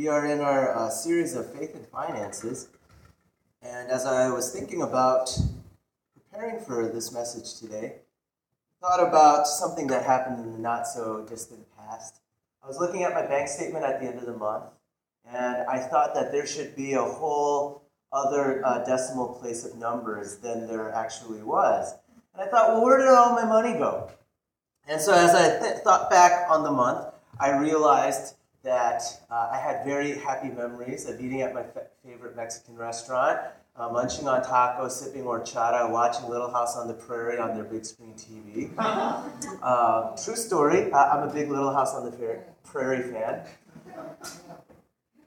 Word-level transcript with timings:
We 0.00 0.08
are 0.08 0.24
in 0.24 0.40
our 0.40 0.74
uh, 0.74 0.88
series 0.88 1.34
of 1.36 1.52
faith 1.52 1.74
and 1.74 1.86
finances. 1.88 2.68
And 3.60 3.90
as 3.90 4.06
I 4.06 4.30
was 4.30 4.50
thinking 4.50 4.80
about 4.80 5.38
preparing 6.14 6.58
for 6.58 6.88
this 6.88 7.12
message 7.12 7.60
today, 7.60 7.96
I 7.96 8.80
thought 8.80 9.06
about 9.06 9.46
something 9.46 9.88
that 9.88 10.06
happened 10.06 10.42
in 10.42 10.52
the 10.54 10.58
not 10.58 10.86
so 10.86 11.26
distant 11.28 11.66
past. 11.76 12.22
I 12.64 12.66
was 12.66 12.78
looking 12.78 13.02
at 13.02 13.12
my 13.12 13.26
bank 13.26 13.48
statement 13.48 13.84
at 13.84 14.00
the 14.00 14.06
end 14.06 14.18
of 14.18 14.24
the 14.24 14.32
month, 14.32 14.64
and 15.30 15.68
I 15.68 15.80
thought 15.80 16.14
that 16.14 16.32
there 16.32 16.46
should 16.46 16.74
be 16.74 16.94
a 16.94 17.04
whole 17.04 17.82
other 18.10 18.64
uh, 18.64 18.82
decimal 18.84 19.34
place 19.34 19.66
of 19.66 19.76
numbers 19.76 20.38
than 20.38 20.66
there 20.66 20.94
actually 20.94 21.42
was. 21.42 21.92
And 22.32 22.42
I 22.42 22.50
thought, 22.50 22.68
well, 22.68 22.82
where 22.82 22.96
did 22.96 23.08
all 23.08 23.34
my 23.34 23.44
money 23.44 23.74
go? 23.74 24.10
And 24.88 24.98
so 24.98 25.12
as 25.12 25.34
I 25.34 25.60
th- 25.60 25.82
thought 25.84 26.08
back 26.08 26.50
on 26.50 26.62
the 26.62 26.72
month, 26.72 27.12
I 27.38 27.50
realized 27.58 28.36
that 28.62 29.02
uh, 29.30 29.48
I 29.52 29.58
had 29.58 29.84
very 29.84 30.18
happy 30.18 30.48
memories 30.48 31.08
of 31.08 31.20
eating 31.20 31.42
at 31.42 31.54
my 31.54 31.62
f- 31.62 31.88
favorite 32.04 32.36
Mexican 32.36 32.76
restaurant, 32.76 33.38
uh, 33.76 33.88
munching 33.88 34.28
on 34.28 34.42
tacos, 34.42 34.90
sipping 34.92 35.24
horchata, 35.24 35.90
watching 35.90 36.28
Little 36.28 36.50
House 36.50 36.76
on 36.76 36.86
the 36.88 36.94
Prairie 36.94 37.38
on 37.38 37.54
their 37.54 37.64
big 37.64 37.84
screen 37.84 38.14
TV. 38.14 38.70
Uh, 39.62 40.16
true 40.16 40.36
story, 40.36 40.92
I'm 40.92 41.28
a 41.28 41.32
big 41.32 41.50
Little 41.50 41.72
House 41.72 41.94
on 41.94 42.04
the 42.04 42.40
Prairie 42.64 43.02
fan. 43.12 43.42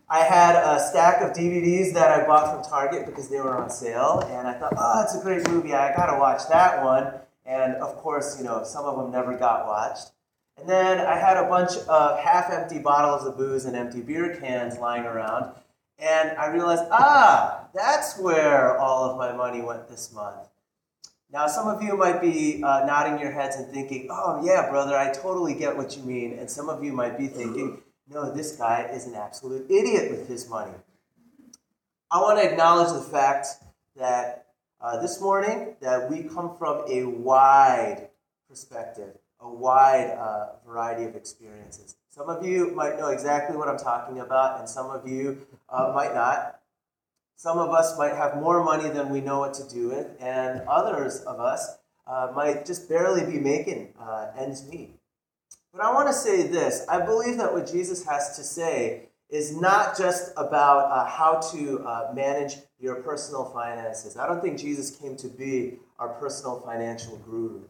I 0.10 0.20
had 0.20 0.56
a 0.56 0.80
stack 0.80 1.22
of 1.22 1.36
DVDs 1.36 1.94
that 1.94 2.12
I 2.12 2.26
bought 2.26 2.54
from 2.54 2.70
Target 2.70 3.06
because 3.06 3.30
they 3.30 3.40
were 3.40 3.56
on 3.58 3.70
sale, 3.70 4.28
and 4.30 4.48
I 4.48 4.54
thought, 4.54 4.74
oh, 4.78 5.04
it's 5.04 5.16
a 5.16 5.22
great 5.22 5.48
movie. 5.50 5.74
I 5.74 5.96
gotta 5.96 6.20
watch 6.20 6.42
that 6.50 6.84
one. 6.84 7.14
And 7.46 7.76
of 7.76 7.96
course, 7.98 8.38
you 8.38 8.44
know, 8.44 8.64
some 8.64 8.86
of 8.86 8.98
them 8.98 9.12
never 9.12 9.38
got 9.38 9.66
watched. 9.66 10.12
And 10.58 10.70
then 10.70 11.00
I 11.00 11.16
had 11.16 11.38
a 11.38 11.50
bunch 11.50 11.78
of 11.88 12.20
half 12.20 12.52
empty 12.52 12.80
bottles 12.80 13.28
of 13.28 13.38
booze 13.38 13.66
and 13.66 13.76
empty 13.76 14.02
beer 14.02 14.38
cans 14.40 14.78
lying 14.78 15.04
around. 15.04 15.54
And 16.00 16.38
I 16.38 16.48
realized, 16.48 16.84
ah, 16.92 17.68
that's 17.74 18.20
where 18.20 18.78
all 18.78 19.10
of 19.10 19.18
my 19.18 19.32
money 19.32 19.62
went 19.62 19.88
this 19.88 20.14
month. 20.14 20.48
Now, 21.32 21.48
some 21.48 21.68
of 21.68 21.82
you 21.82 21.98
might 21.98 22.22
be 22.22 22.62
uh, 22.64 22.86
nodding 22.86 23.20
your 23.20 23.32
heads 23.32 23.56
and 23.56 23.72
thinking, 23.72 24.08
oh, 24.12 24.44
yeah, 24.46 24.70
brother, 24.70 24.96
I 24.96 25.12
totally 25.12 25.56
get 25.56 25.76
what 25.76 25.98
you 25.98 26.04
mean. 26.04 26.38
And 26.38 26.50
some 26.50 26.70
of 26.70 26.84
you 26.84 26.94
might 26.94 27.18
be 27.18 27.28
thinking, 27.28 27.82
no, 28.08 28.32
this 28.32 28.56
guy 28.56 28.90
is 28.94 29.08
an 29.08 29.16
absolute 29.16 29.70
idiot 29.70 30.12
with 30.12 30.28
his 30.28 30.48
money. 30.48 30.74
I 32.12 32.22
want 32.22 32.38
to 32.38 32.48
acknowledge 32.48 32.94
the 32.94 33.02
fact 33.02 33.48
that 33.96 34.46
uh, 34.80 35.02
this 35.02 35.20
morning 35.20 35.76
that 35.82 36.12
we 36.12 36.24
come 36.24 36.56
from 36.58 36.84
a 36.88 37.06
wide 37.06 38.10
perspective, 38.48 39.18
a 39.44 39.50
wide 39.50 40.12
uh, 40.18 40.48
variety 40.66 41.04
of 41.04 41.16
experiences. 41.16 41.96
Some 42.10 42.30
of 42.30 42.46
you 42.46 42.72
might 42.72 42.98
know 42.98 43.10
exactly 43.10 43.58
what 43.58 43.68
I'm 43.68 43.78
talking 43.78 44.20
about, 44.20 44.60
and 44.60 44.70
some 44.70 44.90
of 44.90 45.08
you 45.08 45.46
uh, 45.70 45.92
might 45.94 46.14
not. 46.14 46.60
Some 47.36 47.58
of 47.58 47.72
us 47.72 47.98
might 47.98 48.16
have 48.16 48.38
more 48.38 48.64
money 48.64 48.90
than 48.90 49.10
we 49.10 49.20
know 49.20 49.40
what 49.40 49.54
to 49.56 49.68
do 49.68 49.90
with, 49.90 50.08
and 50.20 50.62
others 50.68 51.20
of 51.22 51.40
us 51.40 51.78
uh, 52.08 52.32
might 52.36 52.66
just 52.66 52.88
barely 52.88 53.26
be 53.26 53.40
making 53.40 53.94
uh, 54.00 54.32
ends 54.38 54.68
meet. 54.70 54.96
But 55.74 55.84
I 55.84 55.94
want 55.94 56.08
to 56.08 56.14
say 56.14 56.48
this 56.48 56.86
I 56.88 57.04
believe 57.06 57.38
that 57.38 57.52
what 57.52 57.70
Jesus 57.70 58.06
has 58.06 58.36
to 58.38 58.44
say 58.44 59.10
is 59.30 59.60
not 59.60 59.98
just 59.98 60.32
about 60.38 60.92
uh, 60.92 61.06
how 61.10 61.40
to 61.52 61.80
uh, 61.80 62.12
manage 62.14 62.58
your 62.80 62.96
personal 63.02 63.46
finances. 63.46 64.16
I 64.16 64.28
don't 64.28 64.42
think 64.42 64.60
Jesus 64.60 64.96
came 64.96 65.16
to 65.18 65.28
be 65.28 65.80
our 65.98 66.10
personal 66.10 66.62
financial 66.62 67.18
guru. 67.18 67.64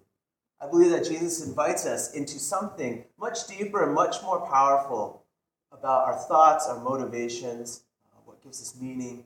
I 0.63 0.69
believe 0.69 0.91
that 0.91 1.03
Jesus 1.03 1.45
invites 1.45 1.85
us 1.85 2.13
into 2.13 2.39
something 2.39 3.03
much 3.19 3.47
deeper 3.47 3.83
and 3.83 3.93
much 3.93 4.21
more 4.23 4.47
powerful 4.47 5.25
about 5.73 6.05
our 6.05 6.15
thoughts, 6.15 6.67
our 6.67 6.79
motivations, 6.79 7.81
uh, 8.13 8.21
what 8.23 8.41
gives 8.41 8.61
us 8.61 8.79
meaning 8.79 9.25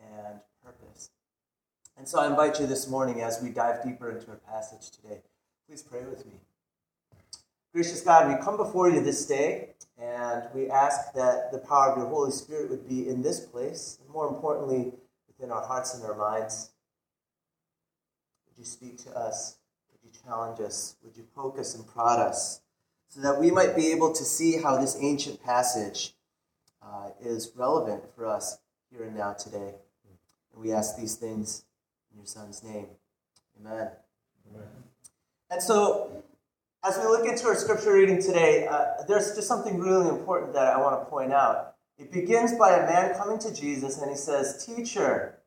and 0.00 0.40
purpose. 0.64 1.10
And 1.98 2.08
so 2.08 2.20
I 2.20 2.26
invite 2.26 2.58
you 2.58 2.66
this 2.66 2.88
morning 2.88 3.20
as 3.20 3.42
we 3.42 3.50
dive 3.50 3.84
deeper 3.84 4.10
into 4.10 4.30
our 4.30 4.36
passage 4.36 4.90
today. 4.90 5.20
Please 5.68 5.82
pray 5.82 6.04
with 6.04 6.24
me. 6.24 6.40
Gracious 7.74 8.00
God, 8.00 8.34
we 8.34 8.42
come 8.42 8.56
before 8.56 8.88
you 8.88 9.02
this 9.02 9.26
day 9.26 9.74
and 9.98 10.44
we 10.54 10.70
ask 10.70 11.12
that 11.12 11.52
the 11.52 11.58
power 11.58 11.90
of 11.90 11.98
your 11.98 12.06
Holy 12.06 12.32
Spirit 12.32 12.70
would 12.70 12.88
be 12.88 13.08
in 13.08 13.20
this 13.20 13.40
place, 13.40 13.98
and 14.00 14.08
more 14.10 14.28
importantly, 14.28 14.92
within 15.26 15.50
our 15.50 15.66
hearts 15.66 15.94
and 15.94 16.02
our 16.04 16.14
minds. 16.14 16.70
Would 18.46 18.58
you 18.58 18.64
speak 18.64 18.96
to 19.04 19.10
us? 19.10 19.58
Challenge 20.28 20.60
us? 20.60 20.96
Would 21.02 21.16
you 21.16 21.24
poke 21.34 21.58
us 21.58 21.74
and 21.74 21.86
prod 21.86 22.18
us? 22.18 22.60
So 23.08 23.22
that 23.22 23.40
we 23.40 23.50
might 23.50 23.74
be 23.74 23.90
able 23.92 24.12
to 24.12 24.24
see 24.24 24.60
how 24.60 24.76
this 24.76 24.94
ancient 25.00 25.42
passage 25.42 26.12
uh, 26.82 27.08
is 27.18 27.52
relevant 27.56 28.02
for 28.14 28.26
us 28.26 28.58
here 28.90 29.04
and 29.04 29.16
now 29.16 29.32
today. 29.32 29.76
And 30.52 30.62
we 30.62 30.70
ask 30.70 30.98
these 30.98 31.14
things 31.14 31.64
in 32.12 32.18
your 32.18 32.26
Son's 32.26 32.62
name. 32.62 32.88
Amen. 33.58 33.88
Amen. 34.50 34.66
And 35.50 35.62
so, 35.62 36.22
as 36.84 36.98
we 36.98 37.04
look 37.04 37.26
into 37.26 37.46
our 37.46 37.56
scripture 37.56 37.94
reading 37.94 38.20
today, 38.20 38.66
uh, 38.66 39.04
there's 39.08 39.34
just 39.34 39.48
something 39.48 39.78
really 39.78 40.10
important 40.10 40.52
that 40.52 40.66
I 40.66 40.78
want 40.78 41.00
to 41.00 41.06
point 41.06 41.32
out. 41.32 41.76
It 41.96 42.12
begins 42.12 42.52
by 42.52 42.76
a 42.76 42.82
man 42.86 43.14
coming 43.16 43.38
to 43.38 43.54
Jesus 43.54 43.98
and 43.98 44.10
he 44.10 44.16
says, 44.16 44.66
Teacher, 44.66 45.38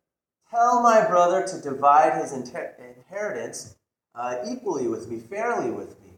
tell 0.50 0.82
my 0.82 1.06
brother 1.06 1.46
to 1.46 1.62
divide 1.62 2.20
his 2.20 2.34
inter- 2.34 2.74
inheritance 2.98 3.76
uh, 4.16 4.38
equally 4.50 4.88
with 4.88 5.08
me, 5.08 5.20
fairly 5.20 5.72
with 5.72 6.00
me. 6.02 6.12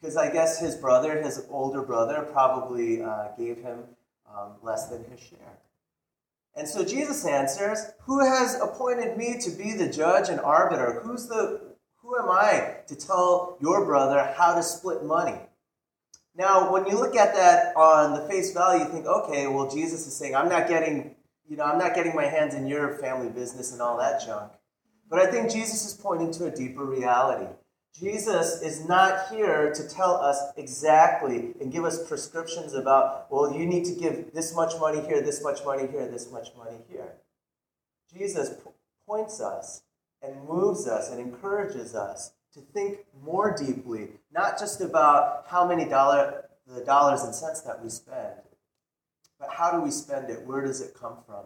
Because 0.00 0.16
I 0.16 0.32
guess 0.32 0.58
his 0.60 0.74
brother, 0.74 1.22
his 1.22 1.46
older 1.50 1.82
brother, 1.82 2.22
probably 2.32 3.02
uh, 3.02 3.28
gave 3.36 3.58
him 3.58 3.80
um, 4.26 4.52
less 4.62 4.88
than 4.88 5.04
his 5.04 5.20
share. 5.20 5.58
And 6.56 6.66
so 6.66 6.84
Jesus 6.84 7.24
answers, 7.26 7.86
Who 8.02 8.20
has 8.20 8.60
appointed 8.60 9.16
me 9.16 9.38
to 9.40 9.50
be 9.50 9.72
the 9.74 9.88
judge 9.88 10.28
and 10.28 10.40
arbiter? 10.40 11.00
Who's 11.02 11.26
the 11.26 11.70
who 11.96 12.18
am 12.18 12.30
I 12.30 12.78
to 12.88 12.96
tell 12.96 13.56
your 13.60 13.84
brother 13.84 14.34
how 14.36 14.54
to 14.54 14.62
split 14.62 15.04
money? 15.04 15.38
Now, 16.34 16.72
when 16.72 16.86
you 16.86 16.94
look 16.94 17.14
at 17.16 17.34
that 17.34 17.76
on 17.76 18.14
the 18.14 18.26
face 18.28 18.52
value, 18.52 18.84
you 18.84 18.90
think, 18.90 19.06
okay, 19.06 19.46
well, 19.46 19.70
Jesus 19.70 20.06
is 20.06 20.16
saying, 20.16 20.34
I'm 20.34 20.48
not 20.48 20.68
getting, 20.68 21.14
you 21.48 21.56
know, 21.56 21.64
I'm 21.64 21.78
not 21.78 21.94
getting 21.94 22.14
my 22.14 22.24
hands 22.24 22.54
in 22.54 22.66
your 22.66 22.96
family 22.98 23.28
business 23.28 23.72
and 23.72 23.82
all 23.82 23.98
that 23.98 24.24
junk. 24.24 24.52
But 25.10 25.18
I 25.18 25.30
think 25.30 25.50
Jesus 25.50 25.84
is 25.84 25.94
pointing 25.94 26.30
to 26.34 26.46
a 26.46 26.50
deeper 26.50 26.84
reality. 26.84 27.52
Jesus 27.98 28.62
is 28.62 28.88
not 28.88 29.28
here 29.28 29.74
to 29.74 29.88
tell 29.88 30.14
us 30.14 30.40
exactly 30.56 31.52
and 31.60 31.72
give 31.72 31.84
us 31.84 32.06
prescriptions 32.06 32.72
about, 32.72 33.26
well, 33.30 33.52
you 33.52 33.66
need 33.66 33.84
to 33.86 33.94
give 33.94 34.32
this 34.32 34.54
much 34.54 34.72
money 34.78 35.00
here, 35.00 35.20
this 35.20 35.42
much 35.42 35.64
money 35.64 35.88
here, 35.88 36.06
this 36.08 36.30
much 36.30 36.48
money 36.56 36.76
here. 36.88 37.14
Jesus 38.14 38.54
points 39.06 39.40
us 39.40 39.82
and 40.22 40.48
moves 40.48 40.86
us 40.86 41.10
and 41.10 41.20
encourages 41.20 41.96
us 41.96 42.32
to 42.54 42.60
think 42.60 43.00
more 43.24 43.56
deeply, 43.56 44.10
not 44.32 44.58
just 44.58 44.80
about 44.80 45.44
how 45.48 45.66
many 45.66 45.84
dollar, 45.84 46.44
the 46.66 46.84
dollars 46.84 47.22
and 47.22 47.34
cents 47.34 47.62
that 47.62 47.82
we 47.82 47.88
spend, 47.88 48.34
but 49.38 49.48
how 49.50 49.72
do 49.72 49.80
we 49.80 49.90
spend 49.90 50.30
it? 50.30 50.46
Where 50.46 50.64
does 50.64 50.80
it 50.80 50.94
come 50.94 51.18
from? 51.26 51.44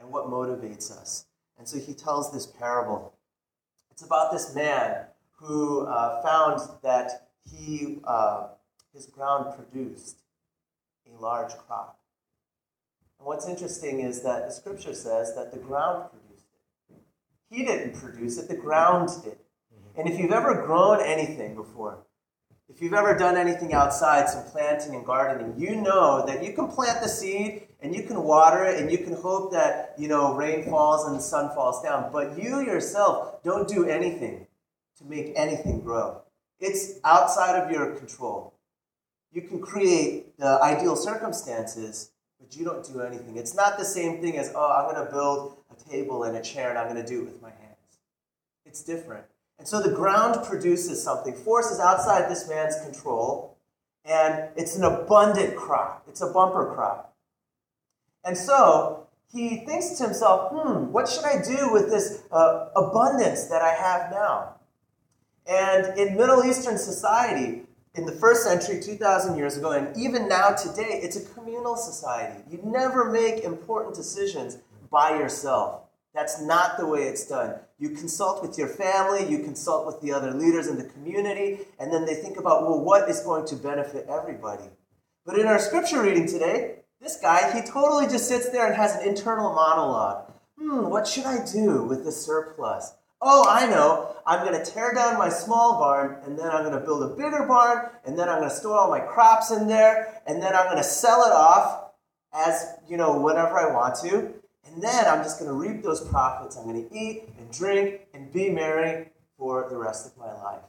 And 0.00 0.10
what 0.10 0.26
motivates 0.26 0.90
us? 0.90 1.26
And 1.58 1.68
so 1.68 1.78
he 1.78 1.92
tells 1.92 2.32
this 2.32 2.46
parable. 2.46 3.14
It's 3.90 4.02
about 4.02 4.32
this 4.32 4.54
man 4.54 5.06
who 5.32 5.86
uh, 5.86 6.22
found 6.22 6.60
that 6.82 7.28
he, 7.44 7.98
uh, 8.04 8.48
his 8.92 9.06
ground 9.06 9.54
produced 9.56 10.22
a 11.06 11.20
large 11.20 11.52
crop. 11.56 11.98
And 13.18 13.26
what's 13.26 13.48
interesting 13.48 14.00
is 14.00 14.22
that 14.22 14.46
the 14.46 14.52
scripture 14.52 14.94
says 14.94 15.34
that 15.34 15.52
the 15.52 15.58
ground 15.58 16.10
produced 16.10 16.46
it. 16.90 16.96
he 17.50 17.64
didn't 17.64 17.94
produce 17.94 18.38
it, 18.38 18.48
the 18.48 18.56
ground 18.56 19.10
did. 19.24 19.32
Mm-hmm. 19.32 20.00
And 20.00 20.08
if 20.08 20.18
you've 20.18 20.32
ever 20.32 20.66
grown 20.66 21.00
anything 21.00 21.54
before, 21.54 21.98
if 22.68 22.82
you've 22.82 22.94
ever 22.94 23.16
done 23.16 23.36
anything 23.36 23.72
outside, 23.72 24.28
some 24.28 24.44
planting 24.44 24.94
and 24.94 25.04
gardening, 25.04 25.54
you 25.58 25.76
know 25.76 26.24
that 26.26 26.44
you 26.44 26.52
can 26.52 26.68
plant 26.68 27.00
the 27.00 27.08
seed 27.08 27.67
and 27.80 27.94
you 27.94 28.02
can 28.02 28.22
water 28.22 28.64
it 28.64 28.80
and 28.80 28.90
you 28.90 28.98
can 28.98 29.14
hope 29.14 29.52
that, 29.52 29.94
you 29.96 30.08
know, 30.08 30.34
rain 30.34 30.64
falls 30.64 31.06
and 31.06 31.16
the 31.16 31.22
sun 31.22 31.54
falls 31.54 31.82
down. 31.82 32.10
But 32.12 32.38
you 32.42 32.60
yourself 32.60 33.42
don't 33.42 33.68
do 33.68 33.86
anything 33.86 34.46
to 34.98 35.04
make 35.04 35.32
anything 35.36 35.80
grow. 35.80 36.22
It's 36.58 36.98
outside 37.04 37.60
of 37.60 37.70
your 37.70 37.94
control. 37.94 38.54
You 39.32 39.42
can 39.42 39.60
create 39.60 40.36
the 40.38 40.58
ideal 40.62 40.96
circumstances, 40.96 42.10
but 42.40 42.56
you 42.56 42.64
don't 42.64 42.84
do 42.84 43.00
anything. 43.00 43.36
It's 43.36 43.54
not 43.54 43.78
the 43.78 43.84
same 43.84 44.20
thing 44.20 44.38
as, 44.38 44.52
oh, 44.54 44.72
I'm 44.72 44.92
going 44.92 45.06
to 45.06 45.12
build 45.12 45.58
a 45.70 45.90
table 45.90 46.24
and 46.24 46.36
a 46.36 46.42
chair 46.42 46.70
and 46.70 46.78
I'm 46.78 46.88
going 46.92 47.00
to 47.00 47.08
do 47.08 47.20
it 47.20 47.26
with 47.26 47.40
my 47.40 47.50
hands. 47.50 47.98
It's 48.64 48.82
different. 48.82 49.24
And 49.58 49.66
so 49.66 49.80
the 49.80 49.90
ground 49.90 50.44
produces 50.44 51.02
something. 51.02 51.34
Forces 51.34 51.80
outside 51.80 52.30
this 52.30 52.48
man's 52.48 52.76
control, 52.80 53.56
and 54.04 54.48
it's 54.56 54.76
an 54.76 54.84
abundant 54.84 55.56
crop. 55.56 56.04
It's 56.08 56.20
a 56.20 56.32
bumper 56.32 56.72
crop. 56.74 57.07
And 58.28 58.36
so 58.36 59.06
he 59.32 59.64
thinks 59.64 59.92
to 59.92 60.04
himself, 60.04 60.52
hmm, 60.52 60.92
what 60.92 61.08
should 61.08 61.24
I 61.24 61.40
do 61.40 61.72
with 61.72 61.88
this 61.88 62.24
uh, 62.30 62.68
abundance 62.76 63.46
that 63.46 63.62
I 63.62 63.72
have 63.72 64.10
now? 64.10 64.56
And 65.46 65.98
in 65.98 66.14
Middle 66.14 66.44
Eastern 66.44 66.76
society, 66.76 67.62
in 67.94 68.04
the 68.04 68.12
first 68.12 68.44
century, 68.44 68.82
2,000 68.82 69.38
years 69.38 69.56
ago, 69.56 69.70
and 69.70 69.96
even 69.96 70.28
now 70.28 70.50
today, 70.50 71.00
it's 71.02 71.16
a 71.16 71.24
communal 71.32 71.74
society. 71.74 72.44
You 72.50 72.60
never 72.62 73.10
make 73.10 73.44
important 73.44 73.96
decisions 73.96 74.58
by 74.90 75.16
yourself. 75.18 75.84
That's 76.14 76.38
not 76.42 76.76
the 76.76 76.86
way 76.86 77.04
it's 77.04 77.26
done. 77.26 77.54
You 77.78 77.90
consult 77.90 78.42
with 78.42 78.58
your 78.58 78.68
family, 78.68 79.26
you 79.26 79.38
consult 79.38 79.86
with 79.86 80.02
the 80.02 80.12
other 80.12 80.32
leaders 80.32 80.66
in 80.66 80.76
the 80.76 80.84
community, 80.84 81.60
and 81.80 81.90
then 81.90 82.04
they 82.04 82.14
think 82.14 82.36
about, 82.36 82.64
well, 82.64 82.78
what 82.78 83.08
is 83.08 83.20
going 83.20 83.46
to 83.46 83.56
benefit 83.56 84.06
everybody? 84.06 84.64
But 85.24 85.38
in 85.38 85.46
our 85.46 85.58
scripture 85.58 86.02
reading 86.02 86.26
today, 86.26 86.77
this 87.00 87.16
guy, 87.16 87.52
he 87.52 87.66
totally 87.66 88.06
just 88.06 88.28
sits 88.28 88.48
there 88.50 88.66
and 88.66 88.74
has 88.74 88.96
an 88.96 89.08
internal 89.08 89.52
monologue. 89.52 90.32
Hmm, 90.58 90.88
what 90.88 91.06
should 91.06 91.24
I 91.24 91.44
do 91.44 91.84
with 91.84 92.04
the 92.04 92.12
surplus? 92.12 92.94
Oh, 93.20 93.46
I 93.48 93.66
know. 93.66 94.16
I'm 94.26 94.46
going 94.46 94.62
to 94.62 94.70
tear 94.70 94.92
down 94.94 95.18
my 95.18 95.28
small 95.28 95.78
barn, 95.78 96.18
and 96.24 96.38
then 96.38 96.50
I'm 96.50 96.62
going 96.62 96.78
to 96.78 96.84
build 96.84 97.02
a 97.02 97.16
bigger 97.16 97.46
barn, 97.46 97.90
and 98.04 98.18
then 98.18 98.28
I'm 98.28 98.38
going 98.38 98.50
to 98.50 98.54
store 98.54 98.78
all 98.78 98.90
my 98.90 99.00
crops 99.00 99.50
in 99.50 99.66
there, 99.66 100.20
and 100.26 100.42
then 100.42 100.54
I'm 100.54 100.66
going 100.66 100.76
to 100.76 100.84
sell 100.84 101.22
it 101.22 101.32
off 101.32 101.92
as, 102.32 102.74
you 102.88 102.96
know, 102.96 103.20
whenever 103.20 103.58
I 103.58 103.72
want 103.72 103.96
to. 104.02 104.34
And 104.66 104.82
then 104.82 105.06
I'm 105.06 105.22
just 105.22 105.40
going 105.40 105.50
to 105.50 105.56
reap 105.56 105.82
those 105.82 106.00
profits. 106.00 106.56
I'm 106.56 106.64
going 106.64 106.88
to 106.88 106.94
eat 106.94 107.28
and 107.38 107.50
drink 107.50 108.02
and 108.12 108.32
be 108.32 108.50
merry 108.50 109.08
for 109.36 109.66
the 109.68 109.76
rest 109.76 110.06
of 110.06 110.16
my 110.18 110.32
life. 110.32 110.62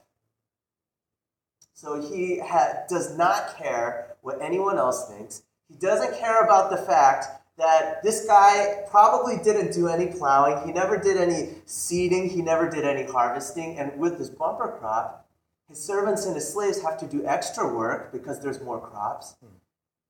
So 1.74 2.02
he 2.02 2.40
ha- 2.40 2.84
does 2.88 3.18
not 3.18 3.58
care 3.58 4.16
what 4.22 4.42
anyone 4.42 4.78
else 4.78 5.10
thinks. 5.10 5.44
He 5.70 5.76
doesn't 5.76 6.20
care 6.20 6.44
about 6.44 6.72
the 6.72 6.78
fact 6.78 7.28
that 7.58 8.02
this 8.04 8.26
guy 8.26 8.84
probably 8.90 9.38
didn't 9.44 9.74
do 9.74 9.88
any 9.88 10.08
plowing. 10.08 10.66
He 10.66 10.74
never 10.74 10.98
did 10.98 11.18
any 11.18 11.50
seeding. 11.66 12.30
He 12.30 12.42
never 12.42 12.70
did 12.70 12.86
any 12.86 13.04
harvesting. 13.04 13.78
And 13.78 13.98
with 14.00 14.18
this 14.18 14.30
bumper 14.30 14.78
crop, 14.80 15.28
his 15.68 15.78
servants 15.78 16.26
and 16.26 16.34
his 16.36 16.52
slaves 16.52 16.82
have 16.82 16.98
to 17.00 17.06
do 17.06 17.26
extra 17.26 17.72
work 17.72 18.12
because 18.12 18.42
there's 18.42 18.62
more 18.62 18.80
crops. 18.80 19.36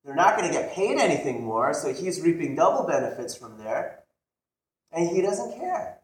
They're 0.06 0.16
not 0.16 0.38
going 0.38 0.48
to 0.48 0.54
get 0.54 0.74
paid 0.74 0.98
anything 0.98 1.44
more, 1.44 1.74
so 1.74 1.94
he's 1.94 2.22
reaping 2.22 2.56
double 2.56 2.88
benefits 2.88 3.36
from 3.36 3.58
there. 3.58 4.00
And 4.92 5.10
he 5.10 5.22
doesn't 5.22 5.60
care. 5.60 5.98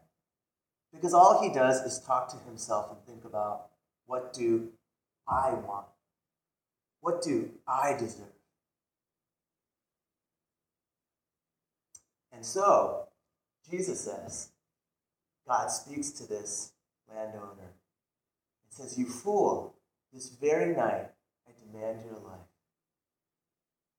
Because 0.92 1.14
all 1.14 1.42
he 1.42 1.52
does 1.52 1.80
is 1.80 1.98
talk 2.00 2.28
to 2.30 2.36
himself 2.46 2.90
and 2.90 2.98
think 3.06 3.24
about 3.24 3.68
what 4.06 4.32
do 4.32 4.68
I 5.26 5.50
want? 5.54 5.86
What 7.00 7.22
do 7.22 7.50
I 7.66 7.94
deserve? 7.98 8.35
And 12.36 12.44
so, 12.44 13.08
Jesus 13.70 13.98
says, 13.98 14.50
God 15.48 15.68
speaks 15.68 16.10
to 16.10 16.28
this 16.28 16.72
landowner 17.08 17.48
and 17.62 18.68
says, 18.68 18.98
You 18.98 19.06
fool, 19.06 19.74
this 20.12 20.28
very 20.28 20.76
night 20.76 21.08
I 21.48 21.52
demand 21.64 22.00
your 22.04 22.20
life. 22.20 22.46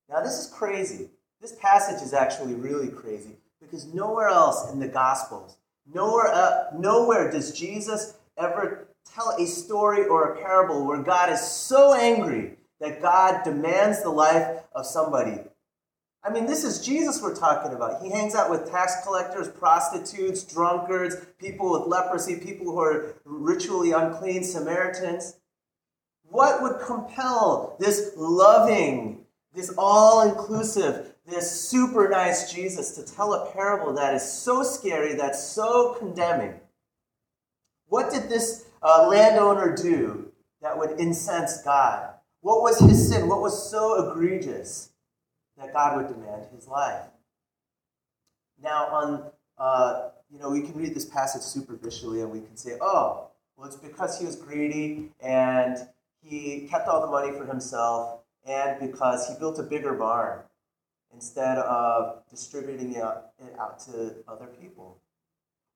Now, 0.08 0.22
this 0.22 0.38
is 0.38 0.54
crazy. 0.54 1.10
This 1.42 1.54
passage 1.54 2.04
is 2.04 2.14
actually 2.14 2.54
really 2.54 2.90
crazy 2.90 3.38
because 3.60 3.92
nowhere 3.92 4.30
else 4.30 4.72
in 4.72 4.80
the 4.80 4.88
Gospels, 4.88 5.58
nowhere, 5.92 6.28
uh, 6.28 6.66
nowhere 6.78 7.32
does 7.32 7.58
Jesus 7.58 8.14
ever 8.38 8.88
tell 9.16 9.36
a 9.40 9.48
story 9.48 10.06
or 10.06 10.34
a 10.34 10.38
parable 10.38 10.86
where 10.86 11.02
God 11.02 11.32
is 11.32 11.42
so 11.42 11.96
angry 11.96 12.54
that 12.80 13.02
God 13.02 13.44
demands 13.44 14.04
the 14.04 14.12
life 14.12 14.62
of 14.76 14.86
somebody. 14.86 15.40
I 16.24 16.30
mean, 16.30 16.46
this 16.46 16.64
is 16.64 16.86
Jesus 16.86 17.22
we're 17.22 17.36
talking 17.36 17.74
about. 17.74 18.02
He 18.02 18.10
hangs 18.10 18.36
out 18.36 18.50
with 18.50 18.70
tax 18.70 19.04
collectors, 19.04 19.48
prostitutes, 19.48 20.44
drunkards, 20.44 21.16
people 21.40 21.72
with 21.72 21.88
leprosy, 21.88 22.38
people 22.38 22.66
who 22.66 22.80
are 22.80 23.16
ritually 23.24 23.92
unclean, 23.92 24.44
Samaritans. 24.44 25.38
What 26.24 26.62
would 26.62 26.82
compel 26.82 27.78
this 27.80 28.12
loving, 28.18 29.26
this 29.54 29.74
all 29.78 30.30
inclusive, 30.30 31.14
this 31.26 31.50
super 31.50 32.10
nice 32.10 32.52
Jesus 32.52 32.92
to 32.96 33.16
tell 33.16 33.34
a 33.34 33.52
parable 33.52 33.94
that 33.94 34.14
is 34.14 34.30
so 34.30 34.64
scary, 34.64 35.14
that's 35.14 35.42
so 35.42 35.96
condemning? 35.98 36.60
What 37.88 38.12
did 38.12 38.28
this 38.28 38.66
uh, 38.84 39.08
landowner 39.08 39.76
do 39.76 40.32
that 40.62 40.78
would 40.78 41.00
incense 41.00 41.62
God? 41.62 42.10
What 42.42 42.62
was 42.62 42.80
his 42.80 43.10
sin? 43.10 43.30
What 43.30 43.42
was 43.42 43.70
so 43.70 44.12
egregious 44.12 44.90
that 45.58 45.74
God 45.74 45.98
would 45.98 46.08
demand 46.08 46.46
his 46.54 46.68
life? 46.68 47.06
Now, 48.62 48.88
on 48.88 49.32
uh, 49.58 50.10
you 50.30 50.40
know, 50.40 50.50
we 50.50 50.62
can 50.62 50.74
read 50.74 50.94
this 50.94 51.06
passage 51.06 51.42
superficially 51.42 52.22
and 52.22 52.32
we 52.32 52.42
can 52.42 52.56
say, 52.56 52.78
oh, 52.82 53.30
well, 53.56 53.68
it's 53.68 53.78
because 53.78 54.20
he 54.20 54.26
was 54.26 54.36
greedy 54.36 55.10
and 55.20 55.78
he 56.22 56.68
kept 56.70 56.88
all 56.88 57.02
the 57.02 57.08
money 57.08 57.32
for 57.32 57.46
himself 57.46 58.20
and 58.46 58.80
because 58.80 59.28
he 59.28 59.36
built 59.40 59.58
a 59.60 59.64
bigger 59.64 59.94
barn 59.94 60.42
instead 61.14 61.58
of 61.58 62.22
distributing 62.30 62.94
it 62.94 63.04
out 63.60 63.80
to 63.80 64.16
other 64.28 64.48
people. 64.62 64.98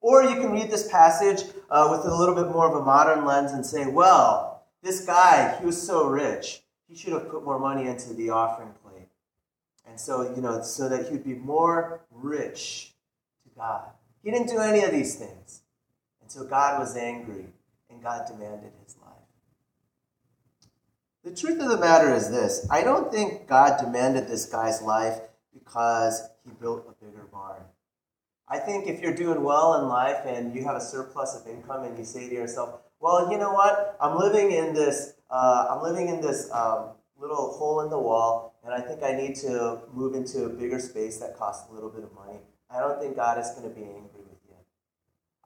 Or 0.01 0.23
you 0.23 0.35
can 0.35 0.51
read 0.51 0.69
this 0.69 0.89
passage 0.89 1.43
uh, 1.69 1.87
with 1.91 2.05
a 2.05 2.15
little 2.15 2.35
bit 2.35 2.47
more 2.47 2.67
of 2.67 2.75
a 2.75 2.83
modern 2.83 3.25
lens 3.25 3.51
and 3.51 3.65
say, 3.65 3.85
well, 3.87 4.63
this 4.83 5.05
guy, 5.05 5.55
he 5.59 5.65
was 5.65 5.81
so 5.81 6.07
rich, 6.07 6.61
he 6.87 6.95
should 6.95 7.13
have 7.13 7.29
put 7.29 7.43
more 7.43 7.59
money 7.59 7.87
into 7.87 8.13
the 8.13 8.29
offering. 8.31 8.69
And 9.91 9.99
so, 9.99 10.33
you 10.33 10.41
know, 10.41 10.61
so 10.61 10.87
that 10.87 11.07
he 11.07 11.11
would 11.11 11.25
be 11.25 11.33
more 11.33 11.99
rich 12.11 12.93
to 13.43 13.49
God. 13.57 13.89
He 14.23 14.31
didn't 14.31 14.47
do 14.47 14.59
any 14.59 14.85
of 14.85 14.91
these 14.91 15.15
things. 15.15 15.63
And 16.21 16.31
so 16.31 16.45
God 16.45 16.79
was 16.79 16.95
angry 16.95 17.47
and 17.89 18.01
God 18.01 18.25
demanded 18.25 18.71
his 18.85 18.95
life. 19.01 19.11
The 21.25 21.35
truth 21.35 21.61
of 21.61 21.67
the 21.67 21.77
matter 21.77 22.15
is 22.15 22.31
this 22.31 22.65
I 22.71 22.83
don't 22.83 23.11
think 23.11 23.49
God 23.49 23.81
demanded 23.83 24.29
this 24.29 24.45
guy's 24.45 24.81
life 24.81 25.19
because 25.53 26.23
he 26.45 26.51
built 26.51 26.87
a 26.87 27.05
bigger 27.05 27.27
barn. 27.29 27.61
I 28.47 28.59
think 28.59 28.87
if 28.87 29.01
you're 29.01 29.13
doing 29.13 29.43
well 29.43 29.81
in 29.81 29.89
life 29.89 30.25
and 30.25 30.55
you 30.55 30.63
have 30.63 30.77
a 30.77 30.81
surplus 30.81 31.35
of 31.35 31.45
income 31.47 31.83
and 31.83 31.97
you 31.97 32.05
say 32.05 32.29
to 32.29 32.33
yourself, 32.33 32.79
well, 33.01 33.29
you 33.29 33.37
know 33.37 33.51
what? 33.51 33.97
I'm 33.99 34.17
living 34.17 34.51
in 34.51 34.73
this, 34.73 35.15
uh, 35.29 35.67
I'm 35.69 35.83
living 35.83 36.07
in 36.07 36.21
this 36.21 36.49
um, 36.53 36.91
little 37.19 37.51
hole 37.57 37.81
in 37.81 37.89
the 37.89 37.99
wall, 37.99 38.50
and 38.63 38.73
I 38.73 38.81
think 38.81 39.03
I 39.03 39.13
need 39.13 39.35
to 39.37 39.79
move 39.93 40.15
into 40.15 40.45
a 40.45 40.49
bigger 40.49 40.79
space 40.79 41.17
that 41.17 41.37
costs 41.37 41.69
a 41.69 41.73
little 41.73 41.89
bit 41.89 42.03
of 42.03 42.13
money. 42.13 42.39
I 42.69 42.79
don't 42.79 42.99
think 42.99 43.15
God 43.15 43.39
is 43.39 43.49
going 43.51 43.63
to 43.63 43.75
be 43.75 43.81
angry 43.81 44.21
with 44.29 44.39
you. 44.47 44.55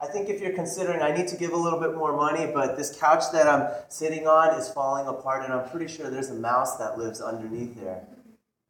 I 0.01 0.07
think 0.07 0.29
if 0.29 0.41
you're 0.41 0.53
considering, 0.53 1.01
I 1.01 1.15
need 1.15 1.27
to 1.29 1.38
give 1.38 1.53
a 1.53 1.57
little 1.57 1.79
bit 1.79 1.95
more 1.95 2.15
money, 2.15 2.51
but 2.53 2.77
this 2.77 2.97
couch 3.00 3.23
that 3.31 3.47
I'm 3.47 3.69
sitting 3.89 4.27
on 4.27 4.59
is 4.59 4.69
falling 4.69 5.07
apart, 5.07 5.44
and 5.44 5.53
I'm 5.53 5.69
pretty 5.69 5.88
sure 5.88 6.09
there's 6.09 6.29
a 6.29 6.35
mouse 6.35 6.77
that 6.77 6.97
lives 6.97 7.21
underneath 7.21 7.79
there. 7.79 8.06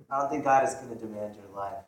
I 0.10 0.22
don't 0.22 0.30
think 0.30 0.44
God 0.44 0.68
is 0.68 0.76
going 0.76 0.90
to 0.90 0.96
demand 0.96 1.36
your 1.36 1.56
life. 1.56 1.84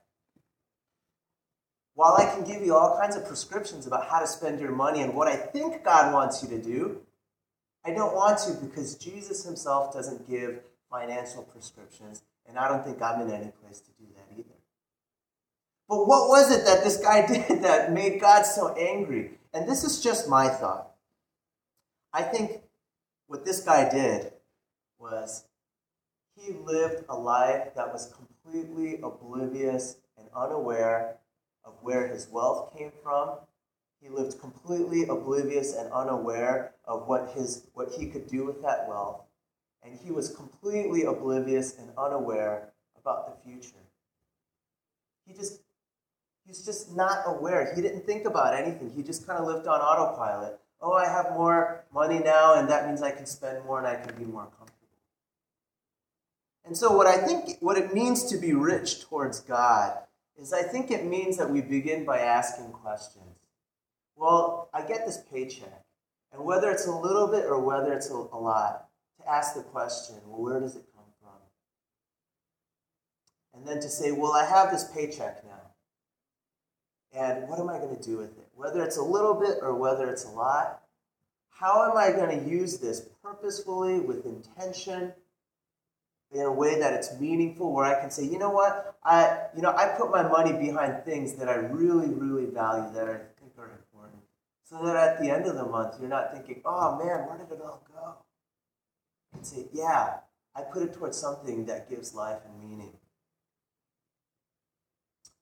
While 1.93 2.15
I 2.17 2.25
can 2.25 2.43
give 2.43 2.61
you 2.63 2.75
all 2.75 2.97
kinds 2.99 3.15
of 3.15 3.25
prescriptions 3.25 3.87
about 3.87 4.07
how 4.07 4.19
to 4.19 4.27
spend 4.27 4.59
your 4.59 4.71
money 4.71 5.01
and 5.01 5.13
what 5.13 5.27
I 5.27 5.35
think 5.35 5.83
God 5.83 6.13
wants 6.13 6.43
you 6.43 6.49
to 6.49 6.61
do, 6.61 7.01
I 7.85 7.91
don't 7.91 8.13
want 8.13 8.39
to 8.39 8.53
because 8.53 8.95
Jesus 8.95 9.45
himself 9.45 9.93
doesn't 9.93 10.29
give 10.29 10.59
financial 10.91 11.43
prescriptions, 11.43 12.21
and 12.47 12.57
I 12.57 12.67
don't 12.67 12.83
think 12.83 13.01
I'm 13.01 13.21
in 13.21 13.31
any 13.31 13.51
place 13.61 13.79
to 13.81 13.91
do 13.99 14.05
that 14.15 14.37
either. 14.37 14.55
But 15.89 16.07
what 16.07 16.29
was 16.29 16.51
it 16.51 16.65
that 16.65 16.83
this 16.83 16.97
guy 16.97 17.25
did 17.47 17.63
that 17.63 17.91
made 17.91 18.21
God 18.21 18.43
so 18.43 18.73
angry? 18.75 19.31
And 19.53 19.67
this 19.67 19.83
is 19.83 20.01
just 20.01 20.29
my 20.29 20.49
thought. 20.49 20.91
I 22.13 22.23
think 22.23 22.61
what 23.27 23.45
this 23.45 23.61
guy 23.61 23.89
did 23.89 24.31
was 24.99 25.45
he 26.35 26.53
lived 26.53 27.03
a 27.09 27.15
life 27.15 27.73
that 27.75 27.91
was 27.91 28.13
completely 28.13 28.99
oblivious 29.01 29.97
and 30.17 30.27
unaware 30.35 31.17
of 31.65 31.73
where 31.81 32.07
his 32.07 32.27
wealth 32.31 32.75
came 32.77 32.91
from. 33.03 33.37
He 34.01 34.09
lived 34.09 34.39
completely 34.39 35.03
oblivious 35.03 35.75
and 35.75 35.91
unaware 35.91 36.73
of 36.85 37.07
what, 37.07 37.31
his, 37.35 37.67
what 37.73 37.89
he 37.97 38.07
could 38.07 38.27
do 38.27 38.45
with 38.45 38.61
that 38.61 38.87
wealth. 38.87 39.26
And 39.83 39.97
he 39.97 40.11
was 40.11 40.29
completely 40.29 41.03
oblivious 41.03 41.77
and 41.77 41.89
unaware 41.97 42.73
about 42.99 43.27
the 43.27 43.49
future. 43.49 43.77
He 45.25 45.33
just, 45.33 45.61
he's 46.45 46.65
just 46.65 46.95
not 46.95 47.23
aware. 47.25 47.73
He 47.75 47.81
didn't 47.81 48.05
think 48.05 48.25
about 48.25 48.53
anything. 48.53 48.91
He 48.95 49.03
just 49.03 49.25
kind 49.27 49.39
of 49.39 49.47
lived 49.47 49.67
on 49.67 49.79
autopilot. 49.79 50.59
Oh, 50.81 50.93
I 50.93 51.05
have 51.05 51.31
more 51.31 51.85
money 51.93 52.19
now, 52.19 52.55
and 52.55 52.69
that 52.69 52.87
means 52.87 53.01
I 53.01 53.11
can 53.11 53.25
spend 53.25 53.65
more 53.65 53.79
and 53.79 53.87
I 53.87 53.95
can 53.95 54.15
be 54.15 54.25
more 54.25 54.43
comfortable. 54.43 54.77
And 56.65 56.75
so, 56.77 56.91
what 56.91 57.07
I 57.07 57.17
think, 57.17 57.57
what 57.61 57.77
it 57.77 57.93
means 57.93 58.25
to 58.25 58.37
be 58.37 58.53
rich 58.53 59.01
towards 59.01 59.39
God 59.39 59.97
is 60.39 60.53
I 60.53 60.61
think 60.61 60.91
it 60.91 61.05
means 61.05 61.37
that 61.37 61.49
we 61.49 61.61
begin 61.61 62.05
by 62.05 62.19
asking 62.19 62.71
questions. 62.73 63.23
Well, 64.15 64.69
I 64.73 64.81
get 64.81 65.05
this 65.05 65.23
paycheck, 65.31 65.85
and 66.33 66.43
whether 66.43 66.69
it's 66.69 66.85
a 66.85 66.91
little 66.91 67.27
bit 67.27 67.45
or 67.45 67.59
whether 67.59 67.93
it's 67.93 68.09
a, 68.09 68.15
lot, 68.15 68.86
ask 69.29 69.55
the 69.55 69.63
question, 69.63 70.15
well, 70.25 70.41
where 70.41 70.59
does 70.59 70.75
it 70.75 70.85
come 70.95 71.05
from? 71.21 71.31
And 73.53 73.67
then 73.67 73.81
to 73.81 73.89
say, 73.89 74.11
well, 74.11 74.33
I 74.33 74.45
have 74.45 74.71
this 74.71 74.85
paycheck 74.93 75.43
now, 75.45 75.51
and 77.13 77.47
what 77.47 77.59
am 77.59 77.69
I 77.69 77.77
going 77.79 77.95
to 77.95 78.01
do 78.01 78.17
with 78.17 78.37
it? 78.37 78.47
Whether 78.55 78.83
it's 78.83 78.97
a 78.97 79.03
little 79.03 79.33
bit 79.33 79.59
or 79.61 79.75
whether 79.75 80.09
it's 80.09 80.25
a 80.25 80.29
lot, 80.29 80.81
how 81.49 81.89
am 81.89 81.97
I 81.97 82.11
going 82.11 82.39
to 82.39 82.49
use 82.49 82.77
this 82.77 83.09
purposefully, 83.23 83.99
with 83.99 84.25
intention, 84.25 85.13
in 86.31 86.41
a 86.41 86.51
way 86.51 86.79
that 86.79 86.93
it's 86.93 87.19
meaningful, 87.19 87.73
where 87.73 87.85
I 87.85 87.99
can 87.99 88.11
say, 88.11 88.23
you 88.25 88.37
know 88.37 88.49
what, 88.49 88.95
I, 89.03 89.39
you 89.55 89.61
know, 89.61 89.73
I 89.75 89.87
put 89.97 90.11
my 90.11 90.23
money 90.23 90.53
behind 90.53 91.03
things 91.05 91.33
that 91.35 91.47
I 91.49 91.55
really, 91.55 92.09
really 92.09 92.45
value, 92.45 92.93
that 92.93 93.07
I 93.07 93.17
think 93.39 93.53
are 93.57 93.71
important, 93.71 94.21
so 94.63 94.85
that 94.85 94.95
at 94.95 95.21
the 95.21 95.29
end 95.29 95.45
of 95.45 95.55
the 95.55 95.65
month, 95.65 95.95
you're 95.99 96.09
not 96.09 96.33
thinking, 96.33 96.61
oh 96.65 96.97
man, 96.97 97.25
where 97.27 97.37
did 97.37 97.51
it 97.51 97.61
all 97.63 97.81
go? 97.91 98.15
And 99.37 99.45
say, 99.45 99.65
yeah, 99.71 100.15
I 100.55 100.61
put 100.61 100.81
it 100.83 100.93
towards 100.93 101.17
something 101.17 101.65
that 101.67 101.89
gives 101.89 102.15
life 102.15 102.39
and 102.43 102.69
meaning. 102.69 102.93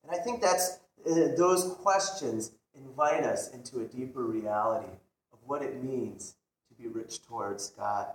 And 0.03 0.13
I 0.13 0.21
think 0.21 0.41
that's 0.41 0.79
uh, 1.09 1.29
those 1.37 1.75
questions 1.81 2.51
invite 2.75 3.23
us 3.23 3.49
into 3.51 3.79
a 3.79 3.85
deeper 3.85 4.25
reality 4.25 4.91
of 5.31 5.39
what 5.45 5.61
it 5.61 5.81
means 5.81 6.35
to 6.67 6.75
be 6.75 6.89
rich 6.89 7.23
towards 7.23 7.69
God. 7.69 8.07